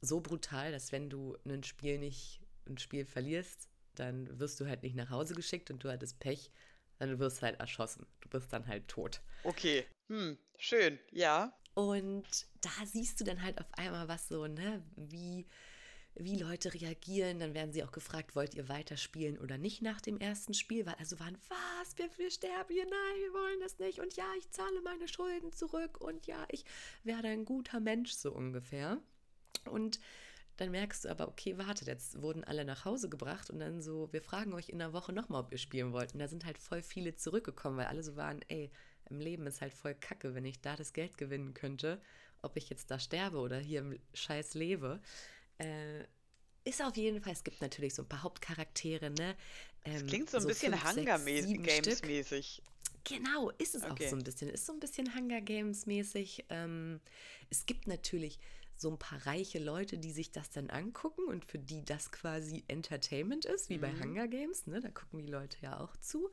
so 0.00 0.20
brutal, 0.20 0.72
dass 0.72 0.92
wenn 0.92 1.10
du 1.10 1.36
ein 1.44 1.62
Spiel 1.62 1.98
nicht, 1.98 2.40
ein 2.68 2.78
Spiel 2.78 3.04
verlierst, 3.04 3.68
dann 3.94 4.38
wirst 4.38 4.60
du 4.60 4.66
halt 4.66 4.82
nicht 4.82 4.94
nach 4.94 5.10
Hause 5.10 5.34
geschickt 5.34 5.70
und 5.70 5.82
du 5.82 5.90
hattest 5.90 6.20
Pech, 6.20 6.50
dann 6.98 7.18
wirst 7.18 7.38
du 7.38 7.42
halt 7.42 7.60
erschossen. 7.60 8.06
Du 8.20 8.28
bist 8.28 8.52
dann 8.52 8.66
halt 8.66 8.88
tot. 8.88 9.20
Okay, 9.44 9.84
hm, 10.08 10.38
schön, 10.58 10.98
ja. 11.10 11.56
Und 11.74 12.46
da 12.60 12.70
siehst 12.86 13.20
du 13.20 13.24
dann 13.24 13.42
halt 13.42 13.58
auf 13.58 13.66
einmal 13.72 14.08
was 14.08 14.28
so, 14.28 14.46
ne, 14.46 14.82
wie 14.96 15.46
wie 16.18 16.36
Leute 16.36 16.72
reagieren. 16.74 17.40
Dann 17.40 17.54
werden 17.54 17.72
sie 17.72 17.84
auch 17.84 17.92
gefragt, 17.92 18.34
wollt 18.34 18.54
ihr 18.54 18.68
weiterspielen 18.68 19.38
oder 19.38 19.58
nicht 19.58 19.82
nach 19.82 20.00
dem 20.00 20.18
ersten 20.18 20.54
Spiel? 20.54 20.86
Weil 20.86 20.94
also 20.94 21.18
waren, 21.20 21.36
was, 21.48 21.98
wir, 21.98 22.08
wir 22.16 22.30
sterben 22.30 22.72
hier, 22.72 22.84
nein, 22.84 23.20
wir 23.20 23.32
wollen 23.32 23.60
das 23.60 23.78
nicht. 23.78 24.00
Und 24.00 24.16
ja, 24.16 24.26
ich 24.38 24.50
zahle 24.50 24.80
meine 24.82 25.08
Schulden 25.08 25.52
zurück. 25.52 26.00
Und 26.00 26.26
ja, 26.26 26.44
ich 26.50 26.64
werde 27.04 27.28
ein 27.28 27.44
guter 27.44 27.80
Mensch, 27.80 28.12
so 28.12 28.32
ungefähr. 28.32 29.00
Und 29.70 30.00
dann 30.56 30.70
merkst 30.70 31.04
du 31.04 31.10
aber, 31.10 31.28
okay, 31.28 31.58
wartet, 31.58 31.88
jetzt 31.88 32.22
wurden 32.22 32.44
alle 32.44 32.64
nach 32.64 32.84
Hause 32.86 33.10
gebracht 33.10 33.50
und 33.50 33.58
dann 33.58 33.82
so, 33.82 34.10
wir 34.12 34.22
fragen 34.22 34.54
euch 34.54 34.70
in 34.70 34.78
der 34.78 34.94
Woche 34.94 35.12
nochmal, 35.12 35.42
ob 35.42 35.52
ihr 35.52 35.58
spielen 35.58 35.92
wollt. 35.92 36.14
Und 36.14 36.20
da 36.20 36.28
sind 36.28 36.46
halt 36.46 36.58
voll 36.58 36.82
viele 36.82 37.14
zurückgekommen, 37.14 37.76
weil 37.76 37.86
alle 37.86 38.02
so 38.02 38.16
waren, 38.16 38.40
ey, 38.48 38.70
im 39.10 39.20
Leben 39.20 39.46
ist 39.46 39.60
halt 39.60 39.74
voll 39.74 39.94
kacke, 39.94 40.34
wenn 40.34 40.46
ich 40.46 40.60
da 40.60 40.74
das 40.74 40.92
Geld 40.92 41.18
gewinnen 41.18 41.52
könnte, 41.52 42.00
ob 42.42 42.56
ich 42.56 42.70
jetzt 42.70 42.90
da 42.90 42.98
sterbe 42.98 43.38
oder 43.38 43.58
hier 43.58 43.80
im 43.80 43.98
Scheiß 44.14 44.54
lebe. 44.54 45.00
Äh, 45.58 46.04
ist 46.64 46.82
auf 46.82 46.96
jeden 46.96 47.20
Fall, 47.20 47.32
es 47.32 47.44
gibt 47.44 47.60
natürlich 47.60 47.94
so 47.94 48.02
ein 48.02 48.08
paar 48.08 48.22
Hauptcharaktere, 48.22 49.10
ne? 49.10 49.36
Ähm, 49.84 49.94
das 49.94 50.06
klingt 50.06 50.30
so 50.30 50.38
ein 50.38 50.42
so 50.42 50.48
bisschen 50.48 50.74
Hunger 50.84 51.18
Games 51.18 52.02
mäßig. 52.02 52.62
Genau, 53.04 53.50
ist 53.50 53.76
es 53.76 53.84
okay. 53.84 54.06
auch 54.06 54.10
so 54.10 54.16
ein 54.16 54.24
bisschen. 54.24 54.50
Ist 54.50 54.66
so 54.66 54.72
ein 54.72 54.80
bisschen 54.80 55.14
Hunger 55.14 55.40
Games 55.40 55.86
mäßig. 55.86 56.44
Ähm, 56.50 57.00
es 57.50 57.66
gibt 57.66 57.86
natürlich 57.86 58.40
so 58.76 58.90
ein 58.90 58.98
paar 58.98 59.24
reiche 59.26 59.58
Leute, 59.58 59.96
die 59.96 60.10
sich 60.10 60.32
das 60.32 60.50
dann 60.50 60.70
angucken 60.70 61.24
und 61.28 61.44
für 61.44 61.58
die 61.58 61.84
das 61.84 62.10
quasi 62.10 62.64
Entertainment 62.68 63.44
ist, 63.44 63.70
wie 63.70 63.76
mhm. 63.76 63.80
bei 63.80 63.92
Hunger 64.00 64.28
Games. 64.28 64.66
Ne? 64.66 64.80
Da 64.80 64.90
gucken 64.90 65.20
die 65.20 65.30
Leute 65.30 65.56
ja 65.62 65.78
auch 65.80 65.96
zu. 65.98 66.30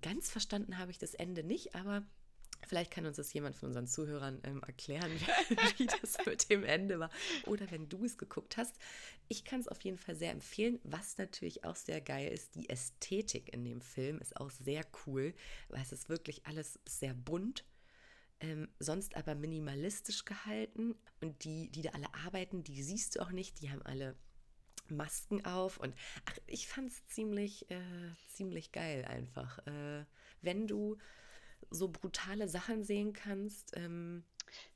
Ganz 0.00 0.30
verstanden 0.30 0.78
habe 0.78 0.92
ich 0.92 0.98
das 0.98 1.14
Ende 1.14 1.42
nicht, 1.42 1.74
aber 1.74 2.04
Vielleicht 2.66 2.90
kann 2.90 3.06
uns 3.06 3.16
das 3.16 3.32
jemand 3.32 3.56
von 3.56 3.68
unseren 3.68 3.86
Zuhörern 3.86 4.40
ähm, 4.44 4.62
erklären, 4.66 5.10
wie 5.76 5.86
das 5.86 6.16
mit 6.26 6.50
dem 6.50 6.64
Ende 6.64 6.98
war. 6.98 7.10
Oder 7.46 7.70
wenn 7.70 7.88
du 7.88 8.04
es 8.04 8.18
geguckt 8.18 8.56
hast. 8.56 8.76
Ich 9.28 9.44
kann 9.44 9.60
es 9.60 9.68
auf 9.68 9.80
jeden 9.82 9.98
Fall 9.98 10.14
sehr 10.14 10.30
empfehlen. 10.30 10.80
Was 10.82 11.18
natürlich 11.18 11.64
auch 11.64 11.76
sehr 11.76 12.00
geil 12.00 12.30
ist, 12.32 12.54
die 12.54 12.68
Ästhetik 12.68 13.52
in 13.52 13.64
dem 13.64 13.80
Film 13.80 14.18
ist 14.18 14.36
auch 14.36 14.50
sehr 14.50 14.84
cool, 15.06 15.34
weil 15.68 15.82
es 15.82 15.92
ist 15.92 16.08
wirklich 16.08 16.46
alles 16.46 16.78
sehr 16.86 17.14
bunt. 17.14 17.64
Ähm, 18.40 18.68
sonst 18.78 19.16
aber 19.16 19.34
minimalistisch 19.34 20.24
gehalten. 20.24 20.94
Und 21.20 21.44
die, 21.44 21.70
die 21.70 21.82
da 21.82 21.90
alle 21.90 22.12
arbeiten, 22.14 22.64
die 22.64 22.82
siehst 22.82 23.16
du 23.16 23.20
auch 23.20 23.30
nicht. 23.30 23.60
Die 23.60 23.70
haben 23.70 23.82
alle 23.82 24.16
Masken 24.88 25.44
auf. 25.44 25.78
Und 25.78 25.94
ach, 26.26 26.36
ich 26.46 26.68
fand 26.68 26.90
es 26.90 27.06
ziemlich, 27.06 27.70
äh, 27.70 27.80
ziemlich 28.28 28.72
geil 28.72 29.04
einfach. 29.04 29.58
Äh, 29.66 30.04
wenn 30.42 30.66
du 30.66 30.98
so 31.70 31.88
brutale 31.88 32.48
Sachen 32.48 32.84
sehen 32.84 33.12
kannst, 33.12 33.76
ähm, 33.76 34.24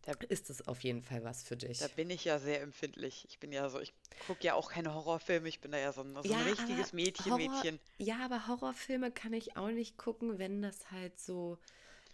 da 0.02 0.12
ist 0.28 0.50
es 0.50 0.66
auf 0.66 0.82
jeden 0.82 1.02
Fall 1.02 1.22
was 1.24 1.42
für 1.42 1.56
dich. 1.56 1.78
Da 1.78 1.88
bin 1.88 2.10
ich 2.10 2.24
ja 2.24 2.38
sehr 2.38 2.62
empfindlich. 2.62 3.26
Ich 3.28 3.38
bin 3.38 3.52
ja 3.52 3.68
so, 3.68 3.80
ich 3.80 3.92
gucke 4.26 4.44
ja 4.44 4.54
auch 4.54 4.70
keine 4.70 4.94
Horrorfilme, 4.94 5.48
ich 5.48 5.60
bin 5.60 5.70
da 5.70 5.78
ja 5.78 5.92
so 5.92 6.02
ein, 6.02 6.14
so 6.14 6.28
ja, 6.28 6.38
ein 6.38 6.48
richtiges 6.48 6.92
Mädchen, 6.92 7.32
Horror, 7.32 7.38
Mädchen. 7.38 7.78
Ja, 7.98 8.24
aber 8.24 8.46
Horrorfilme 8.46 9.10
kann 9.10 9.32
ich 9.32 9.56
auch 9.56 9.70
nicht 9.70 9.96
gucken, 9.96 10.38
wenn 10.38 10.62
das 10.62 10.90
halt 10.90 11.18
so, 11.20 11.58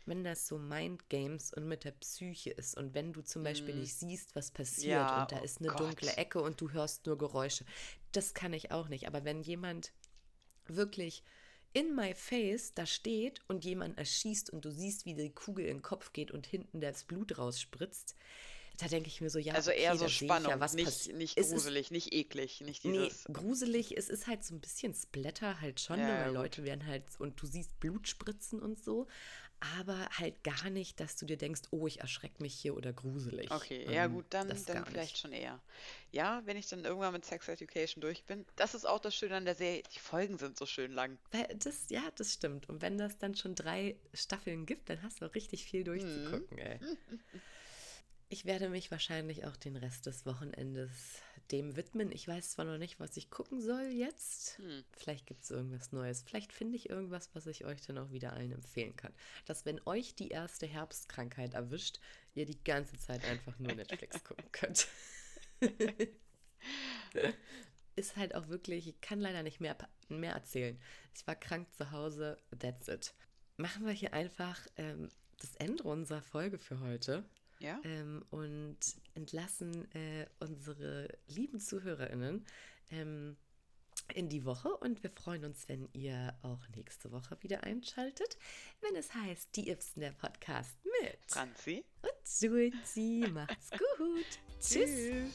wenn 0.07 0.25
das 0.25 0.47
so 0.47 0.59
Mindgames 0.59 1.53
und 1.55 1.67
mit 1.67 1.85
der 1.85 1.93
Psyche 1.93 2.51
ist 2.51 2.77
und 2.77 2.95
wenn 2.95 3.13
du 3.13 3.23
zum 3.23 3.43
Beispiel 3.43 3.75
mm. 3.75 3.81
nicht 3.81 3.95
siehst, 3.95 4.35
was 4.35 4.51
passiert 4.51 5.01
ja, 5.01 5.23
und 5.23 5.33
da 5.33 5.41
oh 5.41 5.45
ist 5.45 5.61
eine 5.61 5.69
Gott. 5.69 5.81
dunkle 5.81 6.17
Ecke 6.17 6.43
und 6.43 6.61
du 6.61 6.71
hörst 6.73 7.07
nur 7.07 7.17
Geräusche. 7.17 7.65
Das 8.13 8.35
kann 8.35 8.53
ich 8.53 8.71
auch 8.71 8.89
nicht. 8.89 9.07
Aber 9.07 9.25
wenn 9.25 9.43
jemand 9.43 9.93
wirklich 10.67 11.23
in 11.75 11.95
my 11.95 12.15
face 12.15 12.73
da 12.73 12.87
steht 12.87 13.41
und 13.49 13.65
jemand 13.65 13.99
erschießt 13.99 14.49
und 14.51 14.65
du 14.65 14.71
siehst, 14.71 15.05
wie 15.05 15.15
die 15.15 15.35
Kugel 15.35 15.67
in 15.67 15.79
den 15.79 15.83
Kopf 15.83 16.13
geht 16.13 16.31
und 16.31 16.47
hinten 16.47 16.81
das 16.81 17.05
Blut 17.05 17.37
rausspritzt, 17.37 18.17
da 18.79 18.89
denke 18.89 19.09
ich 19.09 19.21
mir 19.21 19.31
so, 19.31 19.39
ja, 19.39 19.55
also 19.55 19.71
okay, 19.71 19.83
eher 19.83 19.97
so 19.97 20.09
Spannung, 20.09 20.51
ja, 20.51 20.61
was 20.61 20.75
nicht, 20.75 21.13
nicht 21.15 21.37
gruselig, 21.37 21.87
ist, 21.87 21.91
nicht 21.93 22.13
eklig, 22.13 22.61
nicht 22.61 22.83
dieses. 22.83 23.29
Nee, 23.29 23.35
gruselig, 23.35 23.97
es 23.97 24.09
ist 24.09 24.27
halt 24.27 24.45
so 24.45 24.55
ein 24.55 24.61
bisschen 24.61 24.95
Splatter 24.95 25.61
halt 25.61 25.81
schon, 25.81 26.01
ja, 26.01 26.07
ne, 26.07 26.19
weil 26.19 26.27
gut. 26.27 26.35
Leute 26.35 26.65
werden 26.65 26.87
halt, 26.87 27.05
und 27.19 27.41
du 27.41 27.47
siehst 27.47 27.79
Blut 27.79 28.09
spritzen 28.09 28.61
und 28.61 28.83
so, 28.83 29.07
aber 29.79 30.09
halt 30.19 30.43
gar 30.43 30.69
nicht, 30.71 31.01
dass 31.01 31.17
du 31.17 31.25
dir 31.25 31.37
denkst, 31.37 31.63
oh, 31.71 31.87
ich 31.87 32.01
erschrecke 32.01 32.43
mich 32.43 32.55
hier 32.55 32.77
oder 32.77 32.93
gruselig. 32.93 33.51
Okay, 33.51 33.85
ja 33.91 34.05
ähm, 34.05 34.15
gut, 34.15 34.27
dann, 34.31 34.49
dann 34.49 34.85
vielleicht 34.85 35.13
nicht. 35.13 35.19
schon 35.19 35.33
eher. 35.33 35.61
Ja, 36.11 36.43
wenn 36.45 36.57
ich 36.57 36.69
dann 36.69 36.85
irgendwann 36.85 37.13
mit 37.13 37.25
Sex 37.25 37.49
Education 37.49 38.01
durch 38.01 38.25
bin, 38.25 38.45
das 38.57 38.75
ist 38.75 38.87
auch 38.87 38.99
das 38.99 39.15
Schöne 39.15 39.37
an 39.37 39.45
der 39.45 39.55
Serie, 39.55 39.83
die 39.95 40.01
Folgen 40.01 40.37
sind 40.37 40.59
so 40.59 40.67
schön 40.67 40.93
lang. 40.93 41.19
Weil 41.31 41.47
das, 41.59 41.89
ja, 41.89 42.03
das 42.17 42.35
stimmt. 42.35 42.69
Und 42.69 42.83
wenn 42.83 42.99
das 42.99 43.17
dann 43.19 43.37
schon 43.37 43.55
drei 43.55 43.97
Staffeln 44.13 44.67
gibt, 44.67 44.91
dann 44.91 45.03
hast 45.03 45.21
du 45.21 45.27
auch 45.27 45.35
richtig 45.35 45.65
viel 45.65 45.85
durchzugucken, 45.85 46.49
mhm. 46.51 46.59
ey. 46.59 46.81
Ich 48.29 48.45
werde 48.45 48.69
mich 48.69 48.91
wahrscheinlich 48.91 49.45
auch 49.45 49.57
den 49.57 49.77
Rest 49.77 50.07
des 50.07 50.27
Wochenendes 50.27 50.91
dem 51.51 51.77
widmen. 51.77 52.11
Ich 52.11 52.27
weiß 52.27 52.53
zwar 52.53 52.65
noch 52.65 52.79
nicht, 52.79 52.99
was 53.01 53.17
ich 53.17 53.31
gucken 53.31 53.61
soll 53.61 53.87
jetzt. 53.87 54.59
Hm. 54.59 54.85
Vielleicht 54.97 55.27
gibt 55.27 55.43
es 55.43 55.51
irgendwas 55.51 55.93
Neues. 55.93 56.23
Vielleicht 56.23 56.53
finde 56.53 56.77
ich 56.77 56.89
irgendwas, 56.89 57.29
was 57.35 57.47
ich 57.47 57.65
euch 57.65 57.83
dann 57.83 57.99
auch 57.99 58.11
wieder 58.13 58.33
allen 58.33 58.53
empfehlen 58.53 58.97
kann. 58.97 59.13
Dass, 59.45 59.67
wenn 59.67 59.81
euch 59.87 60.15
die 60.15 60.29
erste 60.29 60.67
Herbstkrankheit 60.67 61.55
erwischt, 61.55 62.01
ihr 62.35 62.47
die 62.47 62.63
ganze 62.65 62.99
Zeit 62.99 63.25
einfach 63.25 63.59
nur 63.59 63.75
Netflix 63.75 64.25
gucken 64.25 64.51
könnt. 64.53 64.89
Ist 67.97 68.17
halt 68.17 68.35
auch 68.35 68.49
wirklich, 68.49 68.89
ich 68.89 69.01
kann 69.01 69.21
leider 69.21 69.43
nicht 69.43 69.61
mehr, 69.61 69.77
mehr 70.09 70.33
erzählen. 70.33 70.81
Ich 71.15 71.27
war 71.27 71.37
krank 71.37 71.73
zu 71.75 71.93
Hause, 71.93 72.39
that's 72.59 72.89
it. 72.89 73.15
Machen 73.57 73.87
wir 73.87 73.93
hier 73.93 74.13
einfach 74.15 74.67
ähm, 74.77 75.11
das 75.41 75.55
Ende 75.57 75.85
unserer 75.85 76.23
Folge 76.23 76.59
für 76.59 76.81
heute. 76.81 77.25
Ja. 77.65 77.81
Ähm, 77.83 78.23
und 78.31 78.79
entlassen 79.15 79.91
äh, 79.95 80.27
unsere 80.39 81.09
lieben 81.29 81.61
ZuhörerInnen 81.61 82.45
ähm, 82.91 83.37
in 84.13 84.29
die 84.29 84.45
Woche 84.45 84.69
und 84.77 85.03
wir 85.03 85.11
freuen 85.11 85.47
uns, 85.47 85.67
wenn 85.69 85.89
ihr 85.95 86.37
auch 86.43 86.69
nächste 86.77 87.11
Woche 87.11 87.39
wieder 87.41 87.65
einschaltet, 87.65 88.37
wenn 88.83 88.97
es 88.97 89.15
heißt 89.15 89.57
Die 89.57 89.71
Ibsen 89.71 90.01
der 90.01 90.13
Podcast 90.13 90.77
mit 91.01 91.19
Franzi 91.27 91.85
und 92.03 92.27
Sulzi. 92.27 93.25
Macht's 93.33 93.71
gut. 93.71 94.27
Tschüss. 94.61 95.33